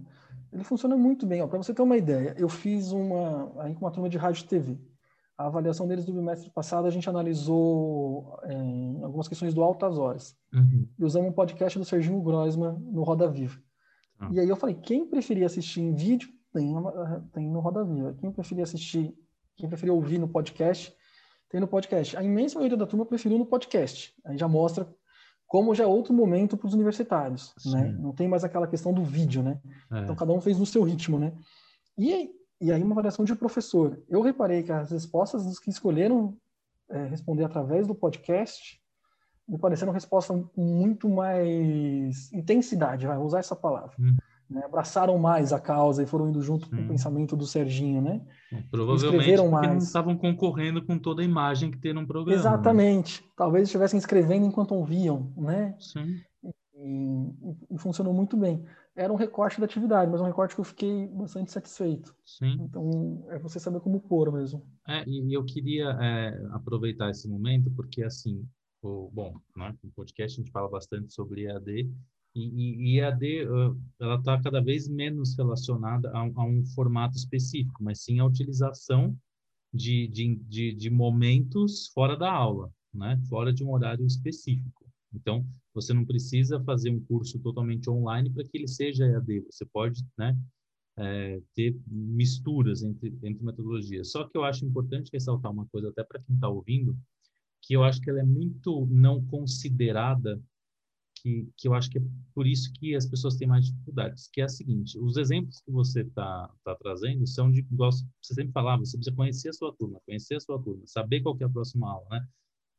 [0.51, 1.47] ele funciona muito bem.
[1.47, 4.49] Para você ter uma ideia, eu fiz uma, aí com uma turma de rádio e
[4.49, 4.79] TV.
[5.39, 10.37] A avaliação deles do bimestre passado, a gente analisou é, algumas questões do Altas Horas.
[10.53, 10.89] Uhum.
[10.99, 13.61] E usamos um podcast do Serginho Groisman no Roda Viva.
[14.19, 14.31] Ah.
[14.33, 16.75] E aí eu falei, quem preferia assistir em vídeo, tem,
[17.33, 18.15] tem no Roda Viva.
[18.15, 19.15] Quem preferia assistir,
[19.57, 20.95] quem preferia ouvir no podcast,
[21.51, 22.17] tem no podcast.
[22.17, 24.15] A imensa maioria da turma preferiu no podcast.
[24.25, 24.89] Aí já mostra
[25.47, 27.95] como já é outro momento para os universitários, né?
[28.01, 29.61] Não tem mais aquela questão do vídeo, né?
[29.93, 30.01] É.
[30.01, 31.33] Então cada um fez no seu ritmo, né?
[31.97, 34.01] E e aí uma variação de professor.
[34.09, 36.37] Eu reparei que as respostas dos que escolheram
[36.89, 38.81] é, responder através do podcast
[39.49, 43.95] me pareceram respostas com muito mais intensidade, vai usar essa palavra.
[43.99, 44.17] Hum.
[44.49, 44.63] Né?
[44.65, 48.21] Abraçaram mais a causa e foram indo junto com o pensamento do Serginho, né?
[48.71, 49.69] Provavelmente escreveram mais.
[49.69, 52.37] não estavam concorrendo com toda a imagem que tem no programa.
[52.37, 52.41] Né?
[52.41, 53.23] Exatamente.
[53.23, 53.29] Né?
[53.37, 55.75] Talvez estivessem escrevendo enquanto ouviam, né?
[55.81, 56.21] Sim.
[56.77, 58.63] E, e, funcionou muito bem
[58.97, 62.17] era um recorte da atividade, mas um recorte que eu fiquei bastante satisfeito.
[62.25, 62.57] Sim.
[62.61, 64.67] Então, é você saber como pôr mesmo.
[64.89, 68.43] É, e eu queria é, aproveitar esse momento, porque, assim,
[68.83, 71.91] o, bom, né, no podcast a gente fala bastante sobre EAD,
[72.35, 73.47] e, e EAD,
[73.99, 79.17] ela está cada vez menos relacionada a, a, um formato específico, mas sim a utilização
[79.73, 84.87] de, de, de, de momentos fora da aula, né, fora de um horário específico.
[85.13, 89.45] Então, você não precisa fazer um curso totalmente online para que ele seja EAD.
[89.51, 90.35] Você pode, né,
[90.97, 94.11] é, ter misturas entre, entre metodologias.
[94.11, 96.99] Só que eu acho importante ressaltar uma coisa, até para quem está ouvindo,
[97.61, 100.43] que eu acho que ela é muito não considerada,
[101.17, 102.03] que, que eu acho que é
[102.35, 105.71] por isso que as pessoas têm mais dificuldades, que é a seguinte, os exemplos que
[105.71, 109.75] você está tá trazendo são de, igual você sempre falava, você precisa conhecer a sua
[109.75, 112.27] turma, conhecer a sua turma, saber qual é a próxima aula, né?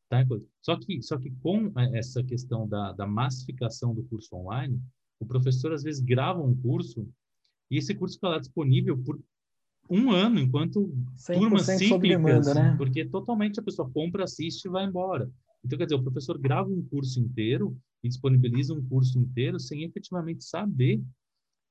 [0.10, 0.26] Tá?
[0.62, 4.82] Só que, só que com é, essa questão da, da massificação do curso online,
[5.20, 7.08] o professor às vezes grava um curso
[7.70, 9.20] e esse curso fica lá disponível por
[9.90, 10.94] um ano, enquanto
[11.34, 12.76] turmas cíclicas, né?
[12.78, 15.30] porque totalmente a pessoa compra, assiste e vai embora.
[15.64, 19.84] Então, quer dizer, o professor grava um curso inteiro e disponibiliza um curso inteiro sem
[19.84, 21.02] efetivamente saber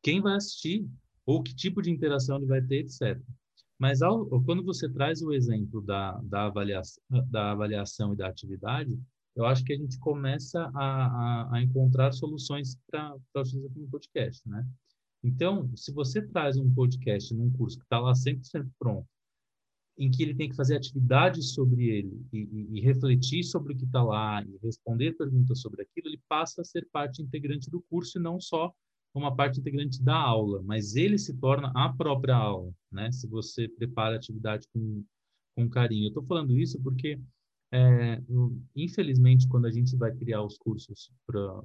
[0.03, 0.87] quem vai assistir
[1.25, 3.20] ou que tipo de interação ele vai ter, etc.
[3.79, 8.99] Mas ao, quando você traz o exemplo da, da, avaliação, da avaliação e da atividade,
[9.35, 13.91] eu acho que a gente começa a, a, a encontrar soluções para a utilização do
[13.91, 14.67] podcast, né?
[15.23, 19.07] Então, se você traz um podcast num curso que está lá 100% pronto,
[19.99, 23.77] em que ele tem que fazer atividades sobre ele e, e, e refletir sobre o
[23.77, 27.83] que está lá e responder perguntas sobre aquilo, ele passa a ser parte integrante do
[27.83, 28.73] curso e não só
[29.19, 33.11] uma parte integrante da aula, mas ele se torna a própria aula, né?
[33.13, 35.05] Se você prepara a atividade com,
[35.55, 36.05] com carinho.
[36.05, 37.19] Eu estou falando isso porque,
[37.73, 38.21] é,
[38.75, 41.63] infelizmente, quando a gente vai criar os cursos para,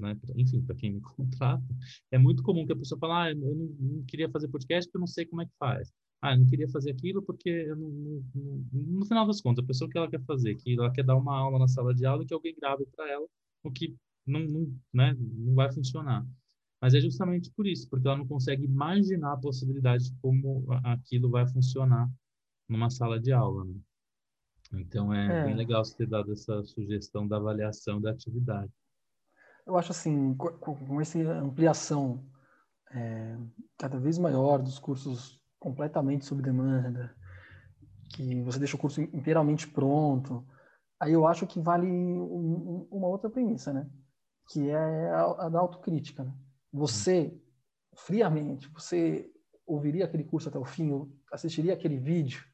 [0.00, 1.64] né, enfim, para quem me contrata,
[2.10, 4.98] é muito comum que a pessoa fale, ah, eu não, não queria fazer podcast porque
[4.98, 5.92] eu não sei como é que faz.
[6.22, 7.88] Ah, eu não queria fazer aquilo porque eu não,
[8.34, 11.16] não, no final das contas, a pessoa que ela quer fazer, que ela quer dar
[11.16, 13.26] uma aula na sala de aula e que alguém grave para ela,
[13.64, 13.96] o que
[14.26, 16.24] não, não, né, não vai funcionar.
[16.82, 21.30] Mas é justamente por isso, porque ela não consegue imaginar a possibilidade de como aquilo
[21.30, 22.10] vai funcionar
[22.68, 23.64] numa sala de aula.
[23.64, 23.74] Né?
[24.72, 28.72] Então é, é, bem legal você ter dado essa sugestão da avaliação da atividade.
[29.64, 32.26] Eu acho assim, com, com essa ampliação
[32.90, 33.38] é,
[33.78, 37.14] cada vez maior dos cursos completamente sob demanda,
[38.08, 40.44] que você deixa o curso inteiramente pronto,
[40.98, 43.88] aí eu acho que vale um, uma outra premissa, né?
[44.48, 46.34] Que é a, a da autocrítica, né?
[46.72, 47.36] Você,
[47.94, 49.30] friamente, você
[49.66, 52.44] ouviria aquele curso até o fim, assistiria aquele vídeo,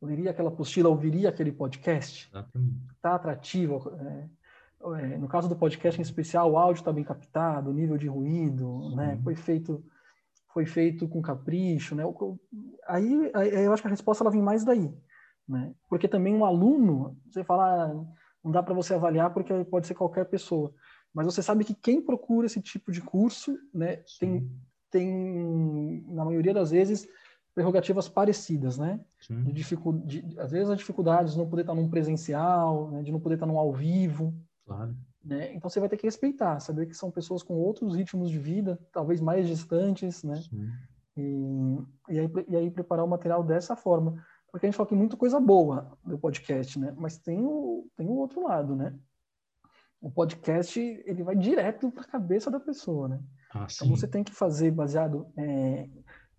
[0.00, 2.30] leria aquela apostila, ouviria aquele podcast?
[2.94, 3.90] Está atrativo?
[3.98, 4.28] É,
[5.00, 8.08] é, no caso do podcast em especial, o áudio está bem captado, o nível de
[8.08, 9.18] ruído, né?
[9.22, 9.84] Foi feito
[10.52, 12.04] foi feito com capricho, né?
[12.86, 14.92] Aí, aí, eu acho que a resposta ela vem mais daí,
[15.48, 15.74] né?
[15.88, 18.04] Porque também um aluno, você fala, ah,
[18.44, 20.74] não dá para você avaliar porque pode ser qualquer pessoa,
[21.14, 24.50] mas você sabe que quem procura esse tipo de curso, né, tem
[24.92, 27.08] tem na maioria das vezes
[27.54, 29.00] prerrogativas parecidas, né?
[29.28, 33.02] De dificuldade, às vezes as dificuldades de não poder estar num presencial, né?
[33.02, 34.34] de não poder estar num ao vivo.
[34.66, 34.94] Claro.
[35.24, 35.54] Né?
[35.54, 38.78] Então você vai ter que respeitar, saber que são pessoas com outros ritmos de vida,
[38.92, 40.42] talvez mais distantes, né?
[41.16, 44.22] E, e, aí, e aí preparar o material dessa forma.
[44.50, 46.92] Porque a gente fala que muita coisa boa do podcast, né?
[46.96, 48.94] Mas tem o, tem o outro lado, né?
[50.02, 53.20] O podcast, ele vai direto para a cabeça da pessoa, né?
[53.54, 55.88] Ah, então você tem que fazer baseado é,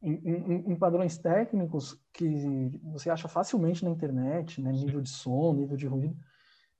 [0.02, 4.72] em, em, em, padrões técnicos que você acha facilmente na internet, né?
[4.72, 6.18] Nível de som, nível de ruído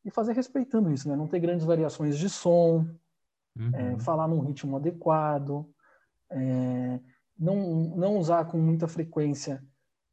[0.06, 1.16] e fazer respeitando isso, né?
[1.16, 2.86] Não ter grandes variações de som,
[3.58, 3.72] uhum.
[3.74, 5.70] é, falar num ritmo adequado,
[6.30, 7.00] é,
[7.38, 7.56] não,
[7.96, 9.64] não usar com muita frequência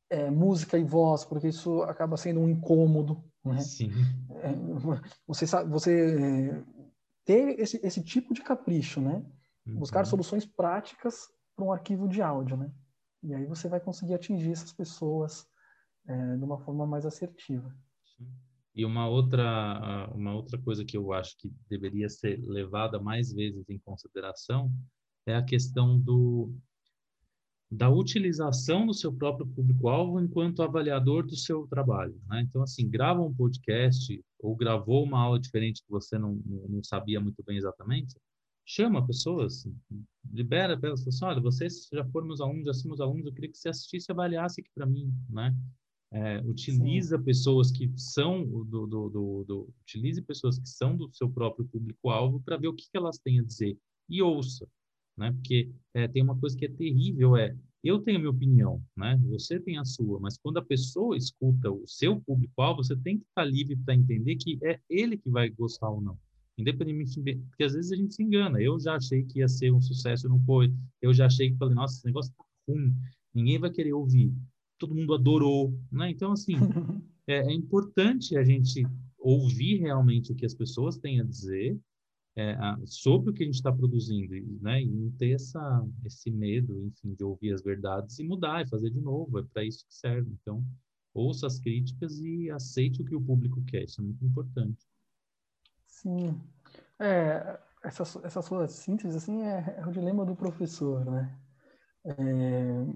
[0.08, 3.22] é, música e voz, porque isso acaba sendo um incômodo.
[3.44, 3.60] Né?
[3.60, 3.90] Sim.
[4.42, 4.52] É,
[5.26, 6.64] você sabe, você é,
[7.24, 9.24] ter esse, esse tipo de capricho, né?
[9.66, 9.78] Uhum.
[9.78, 12.72] Buscar soluções práticas para um arquivo de áudio, né?
[13.22, 15.46] E aí você vai conseguir atingir essas pessoas
[16.06, 17.74] é, de uma forma mais assertiva.
[18.16, 18.28] Sim.
[18.74, 23.68] E uma outra, uma outra coisa que eu acho que deveria ser levada mais vezes
[23.68, 24.72] em consideração
[25.26, 26.54] é a questão do,
[27.70, 32.20] da utilização do seu próprio público-alvo enquanto avaliador do seu trabalho.
[32.28, 32.42] Né?
[32.42, 37.20] Então, assim, grava um podcast ou gravou uma aula diferente que você não, não sabia
[37.20, 38.16] muito bem exatamente,
[38.66, 39.66] chama pessoas,
[40.32, 43.50] libera para elas, assim, olha, vocês já foram meus alunos, já somos alunos, eu queria
[43.50, 45.54] que você assistisse e avaliasse aqui para mim, né?
[46.12, 47.22] É, utiliza Sim.
[47.22, 52.40] pessoas que são do, do, do, do, utilize pessoas que são do seu próprio público-alvo
[52.40, 53.78] para ver o que, que, elas têm a dizer
[54.08, 54.66] e ouça,
[55.20, 55.32] né?
[55.32, 59.18] Porque é, tem uma coisa que é terrível é eu tenho a minha opinião, né?
[59.28, 63.24] Você tem a sua, mas quando a pessoa escuta o seu público-alvo, você tem que
[63.24, 66.18] estar livre para entender que é ele que vai gostar ou não.
[66.58, 68.60] Independentemente, porque às vezes a gente se engana.
[68.60, 70.74] Eu já achei que ia ser um sucesso, não foi.
[71.00, 72.94] Eu já achei que falei, nossa, esse negócio tá ruim,
[73.32, 74.30] ninguém vai querer ouvir
[74.80, 76.10] todo mundo adorou, né?
[76.10, 76.54] Então, assim,
[77.28, 78.84] é, é, importante a gente
[79.18, 81.78] ouvir realmente o que as pessoas têm a dizer
[82.36, 84.82] é, sobre o que a gente está produzindo, né?
[84.82, 88.90] E não ter essa, esse medo, enfim, de ouvir as verdades e mudar e fazer
[88.90, 89.38] de novo.
[89.38, 90.30] É para isso que serve.
[90.40, 90.64] Então,
[91.12, 93.84] ouça as críticas e aceite o que o público quer.
[93.84, 94.86] Isso é muito importante.
[95.86, 96.40] Sim.
[96.98, 101.36] É, essa, essa sua síntese, assim, é, é o dilema do professor, né?
[102.04, 102.86] É,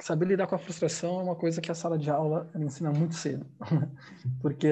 [0.00, 3.14] saber lidar com a frustração é uma coisa que a sala de aula ensina muito
[3.14, 3.46] cedo,
[4.40, 4.66] porque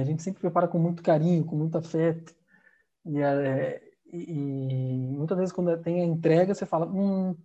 [0.00, 2.34] a gente sempre prepara com muito carinho, com muito afeto,
[3.04, 3.82] e, é,
[4.12, 7.36] e, e muitas vezes quando tem a entrega você fala, hum,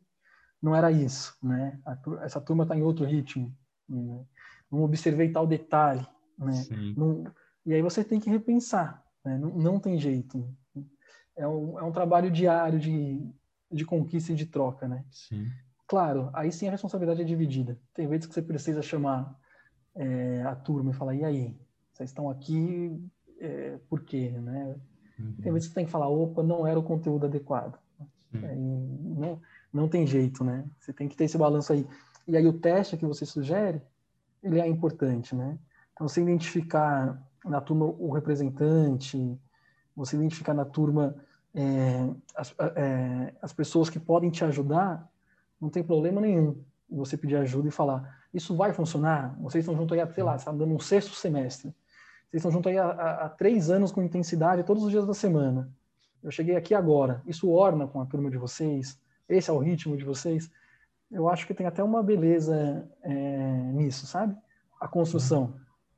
[0.62, 1.80] não era isso, né?
[2.22, 3.54] essa turma está em outro ritmo,
[3.88, 4.26] né?
[4.72, 6.06] não observei tal detalhe,
[6.38, 6.54] né?
[6.96, 7.26] Não,
[7.66, 9.38] e aí você tem que repensar, né?
[9.38, 10.48] não, não tem jeito.
[11.36, 13.20] É um, é um trabalho diário de,
[13.72, 15.04] de conquista e de troca, né?
[15.12, 15.50] Sim.
[15.88, 17.80] Claro, aí sim a responsabilidade é dividida.
[17.94, 19.38] Tem vezes que você precisa chamar
[19.96, 21.58] é, a turma e falar, e aí?
[21.92, 23.00] Vocês estão aqui
[23.40, 24.76] é, por quê, né?
[25.20, 25.36] Uhum.
[25.42, 27.78] Tem vezes que você tem que falar, opa, não era o conteúdo adequado.
[28.34, 29.40] É, não,
[29.72, 30.66] não tem jeito, né?
[30.80, 31.88] Você tem que ter esse balanço aí.
[32.28, 33.82] E aí o teste que você sugere,
[34.42, 35.58] ele é importante, né?
[35.94, 39.40] Então, você identificar na turma o representante,
[39.96, 41.16] você identificar na turma
[41.54, 45.08] é, as, é, as pessoas que podem te ajudar,
[45.62, 49.36] não tem problema nenhum você pedir ajuda e falar, isso vai funcionar?
[49.40, 51.74] Vocês estão juntos aí, sei lá, está dando um sexto semestre.
[52.34, 55.14] Vocês estão juntos aí há, há, há, três anos com intensidade todos os dias da
[55.14, 55.72] semana.
[56.24, 57.22] Eu cheguei aqui agora.
[57.28, 59.00] Isso orna com a turma de vocês?
[59.30, 60.50] Esse é o ritmo de vocês?
[61.12, 64.36] Eu acho que tem até uma beleza é, nisso, sabe?
[64.82, 65.54] A construção.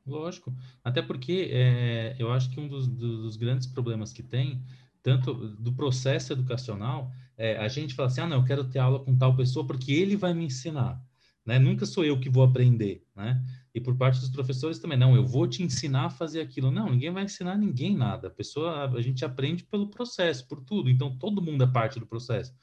[0.06, 0.54] Lógico.
[0.84, 4.62] Até porque é, eu acho que um dos, dos, grandes problemas que tem,
[5.02, 9.00] tanto do processo educacional, é a gente fala assim, ah, não, eu quero ter aula
[9.00, 11.02] com tal pessoa porque ele vai me ensinar.
[11.46, 11.58] Né?
[11.60, 13.42] Nunca sou eu que vou aprender, né?
[13.76, 16.72] E por parte dos professores também, não, eu vou te ensinar a fazer aquilo.
[16.72, 18.30] Não, ninguém vai ensinar ninguém nada.
[18.30, 20.90] A pessoa, a gente aprende pelo processo, por tudo.
[20.90, 22.56] Então, todo mundo é parte do processo.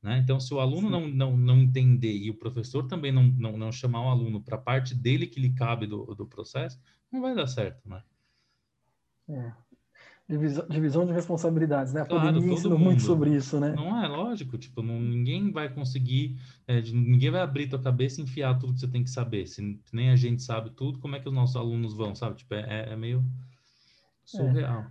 [0.00, 0.18] Né?
[0.18, 3.72] Então, se o aluno não, não, não entender e o professor também não, não, não
[3.72, 7.34] chamar o aluno para a parte dele que lhe cabe do, do processo, não vai
[7.34, 8.04] dar certo, né?
[9.28, 9.52] É.
[10.30, 12.02] Divisão, divisão de responsabilidades, né?
[12.02, 13.72] A claro, pandemia ensinou muito sobre isso, né?
[13.74, 18.24] Não é lógico, tipo, não, ninguém vai conseguir, é, ninguém vai abrir tua cabeça e
[18.24, 19.48] enfiar tudo que você tem que saber.
[19.48, 22.36] Se nem a gente sabe tudo, como é que os nossos alunos vão, sabe?
[22.36, 23.24] Tipo, é, é meio
[24.24, 24.86] surreal.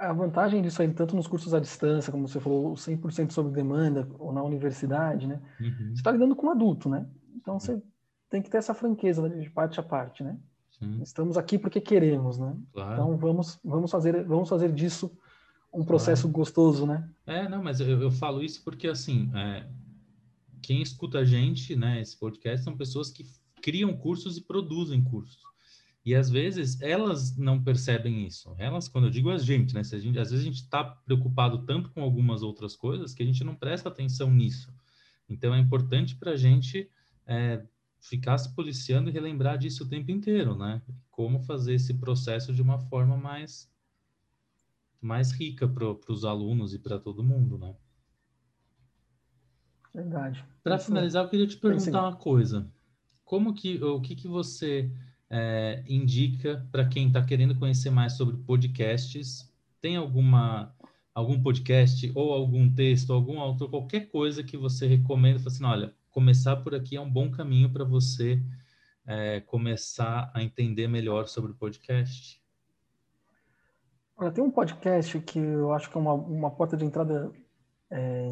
[0.00, 3.50] É a vantagem disso aí, tanto nos cursos à distância, como você falou, 100% sob
[3.50, 5.40] demanda, ou na universidade, né?
[5.60, 5.88] Uhum.
[5.88, 7.04] Você está lidando com um adulto, né?
[7.34, 7.82] Então você
[8.30, 10.38] tem que ter essa franqueza né, de parte a parte, né?
[10.78, 11.00] Sim.
[11.02, 12.56] Estamos aqui porque queremos, né?
[12.72, 12.92] Claro.
[12.94, 15.16] Então vamos, vamos, fazer, vamos fazer disso
[15.72, 16.38] um processo claro.
[16.38, 17.08] gostoso, né?
[17.26, 19.66] É, não, mas eu, eu falo isso porque, assim, é,
[20.62, 23.26] quem escuta a gente, né, esse podcast, são pessoas que
[23.60, 25.42] criam cursos e produzem cursos.
[26.04, 28.54] E às vezes elas não percebem isso.
[28.58, 29.82] Elas, quando eu digo a gente, né?
[29.82, 33.22] Se a gente, às vezes a gente está preocupado tanto com algumas outras coisas que
[33.22, 34.70] a gente não presta atenção nisso.
[35.26, 36.90] Então é importante para a gente
[37.26, 37.64] é,
[38.04, 40.82] ficar se policiando e relembrar disso o tempo inteiro, né?
[41.10, 43.72] Como fazer esse processo de uma forma mais
[45.00, 47.74] mais rica para os alunos e para todo mundo, né?
[49.94, 50.44] Verdade.
[50.62, 52.70] Para finalizar, eu queria te perguntar uma coisa.
[53.24, 54.90] Como que o que que você
[55.30, 59.50] é, indica para quem está querendo conhecer mais sobre podcasts?
[59.80, 60.74] Tem alguma
[61.14, 65.40] algum podcast ou algum texto, algum autor, qualquer coisa que você recomenda?
[65.46, 68.40] Assim, olha, começar por aqui é um bom caminho para você
[69.04, 72.40] é, começar a entender melhor sobre o podcast.
[74.16, 77.32] Olha, tem um podcast que eu acho que é uma, uma porta de entrada
[77.90, 78.28] é,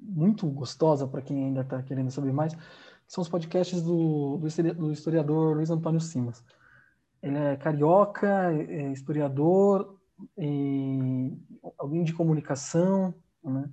[0.00, 2.56] muito gostosa para quem ainda está querendo saber mais,
[3.06, 6.42] são os podcasts do, do historiador Luiz Antônio Simas.
[7.22, 9.98] Ele é carioca, é historiador,
[11.76, 13.70] alguém de comunicação, né?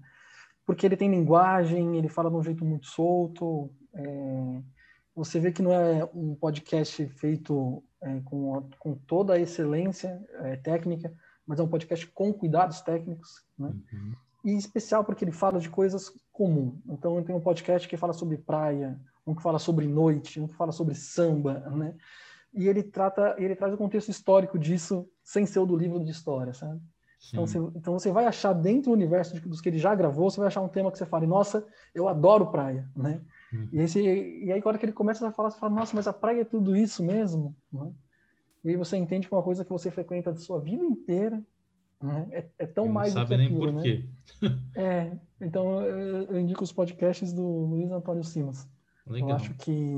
[0.70, 3.72] Porque ele tem linguagem, ele fala de um jeito muito solto.
[3.92, 4.62] É,
[5.16, 10.58] você vê que não é um podcast feito é, com, com toda a excelência é,
[10.58, 11.12] técnica,
[11.44, 13.74] mas é um podcast com cuidados técnicos, né?
[13.92, 14.14] Uhum.
[14.46, 16.76] E especial porque ele fala de coisas comuns.
[16.88, 18.96] Então, tem um podcast que fala sobre praia,
[19.26, 21.96] um que fala sobre noite, um que fala sobre samba, né?
[22.54, 26.12] E ele trata, ele traz o contexto histórico disso sem ser o do livro de
[26.12, 26.80] história, sabe?
[27.28, 30.30] Então você, então você vai achar dentro do universo de, dos que ele já gravou,
[30.30, 33.22] você vai achar um tema que você fale, nossa, eu adoro praia, né?
[33.52, 33.70] Uhum.
[33.74, 36.42] E, esse, e aí, quando ele começa a falar, você fala, nossa, mas a praia
[36.42, 37.56] é tudo isso mesmo?
[37.72, 37.92] Né?
[38.64, 41.44] E aí você entende que é uma coisa que você frequenta a sua vida inteira
[42.02, 42.28] né?
[42.32, 44.06] é, é, tão não mais do que aquilo, nem por quê.
[44.42, 44.60] Né?
[44.76, 48.68] é, então eu, eu, indico os podcasts do Luiz Antônio Simas.
[49.06, 49.30] Legal.
[49.30, 49.96] Eu acho que,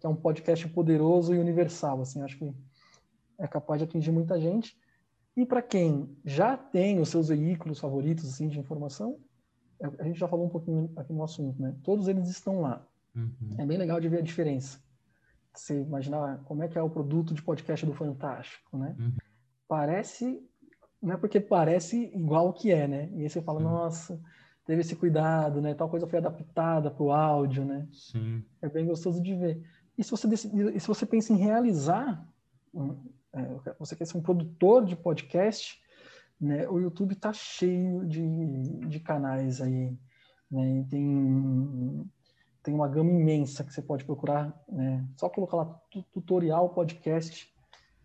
[0.00, 2.52] que, é um podcast poderoso e universal, assim, acho que
[3.38, 4.76] é capaz de atingir muita gente.
[5.40, 9.18] E para quem já tem os seus veículos favoritos assim, de informação,
[9.98, 11.74] a gente já falou um pouquinho aqui no assunto, né?
[11.82, 12.86] Todos eles estão lá.
[13.16, 13.54] Uhum.
[13.56, 14.78] É bem legal de ver a diferença.
[15.54, 18.94] Você imaginar como é que é o produto de podcast do Fantástico, né?
[18.98, 19.16] Uhum.
[19.66, 20.46] Parece,
[21.00, 23.08] não é porque parece igual o que é, né?
[23.14, 23.64] E aí você fala, uhum.
[23.64, 24.20] nossa,
[24.66, 25.72] teve esse cuidado, né?
[25.72, 27.88] Tal coisa foi adaptada para o áudio, né?
[27.92, 28.44] Sim.
[28.60, 29.62] É bem gostoso de ver.
[29.96, 32.28] E se você, decide, se você pensa em realizar,
[33.78, 35.80] você quer ser um produtor de podcast,
[36.40, 36.68] né?
[36.68, 38.22] O YouTube está cheio de,
[38.88, 39.96] de canais aí,
[40.50, 40.86] né?
[40.88, 42.10] Tem
[42.62, 45.06] tem uma gama imensa que você pode procurar, né?
[45.16, 45.80] Só colocar lá
[46.12, 47.50] tutorial podcast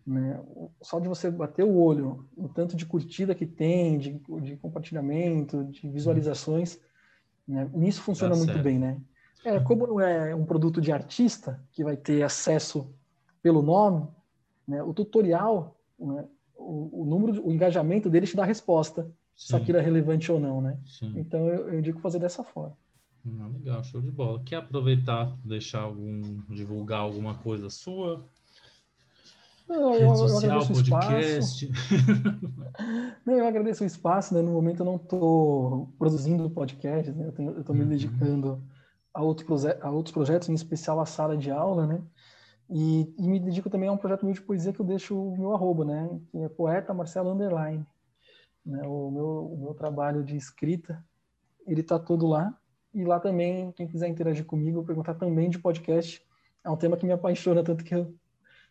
[0.06, 0.40] né?
[0.80, 5.64] Só de você bater o olho, o tanto de curtida que tem, de, de compartilhamento,
[5.64, 6.78] de visualizações,
[7.46, 7.68] né?
[7.74, 9.00] nisso funciona tá muito bem, né?
[9.44, 12.94] É, como não é um produto de artista que vai ter acesso
[13.42, 14.06] pelo nome,
[14.66, 14.82] né?
[14.82, 16.24] o tutorial, né?
[16.56, 19.10] o, o, número, o engajamento dele te dá a resposta.
[19.36, 20.78] se aquilo é relevante ou não, né?
[20.86, 21.12] Sim.
[21.16, 22.76] Então eu, eu indico fazer dessa forma.
[23.40, 24.40] Ah, legal, show de bola.
[24.44, 28.24] Quer aproveitar, deixar algum, divulgar alguma coisa sua?
[29.68, 31.68] Não, eu, social, eu podcast.
[33.26, 34.40] não, eu agradeço o espaço, né?
[34.40, 37.32] No momento eu não estou produzindo podcast, né?
[37.36, 37.88] Eu estou me uhum.
[37.88, 38.62] dedicando
[39.12, 39.44] a, outro
[39.82, 42.00] a outros projetos, em especial a sala de aula, né?
[42.68, 45.38] E, e, me dedico também a um projeto meu de poesia que eu deixo o
[45.38, 46.20] meu arroba, né?
[46.28, 47.86] Que é poeta Marcelo Underline.
[48.64, 48.82] Né?
[48.86, 51.04] O, meu, o meu trabalho de escrita,
[51.66, 52.58] ele está todo lá.
[52.92, 56.24] E lá também, quem quiser interagir comigo, perguntar também de podcast,
[56.64, 58.12] é um tema que me apaixona, tanto que eu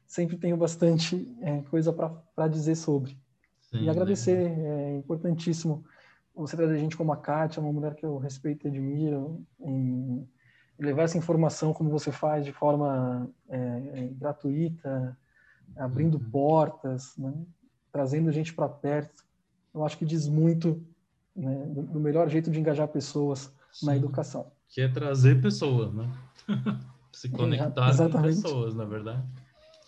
[0.05, 3.17] sempre tenho bastante é, coisa para dizer sobre.
[3.61, 4.93] Sim, e agradecer, né?
[4.93, 5.85] é importantíssimo
[6.35, 10.27] você trazer gente como a Kátia, uma mulher que eu respeito e admiro, em
[10.79, 15.17] levar essa informação como você faz de forma é, é gratuita,
[15.75, 16.29] abrindo uhum.
[16.29, 17.33] portas, né?
[17.91, 19.23] trazendo gente para perto.
[19.73, 20.85] Eu acho que diz muito
[21.35, 24.51] né, do, do, melhor jeito de engajar pessoas Sim, na educação.
[24.69, 26.09] Que é trazer pessoas, né?
[27.11, 29.23] Se conectar com pessoas, na verdade.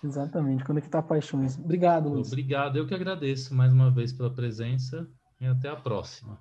[0.01, 1.57] Exatamente, conectar paixões.
[1.57, 2.27] Obrigado, Luiz.
[2.27, 5.05] Obrigado, eu que agradeço mais uma vez pela presença
[5.41, 6.39] e até a próxima.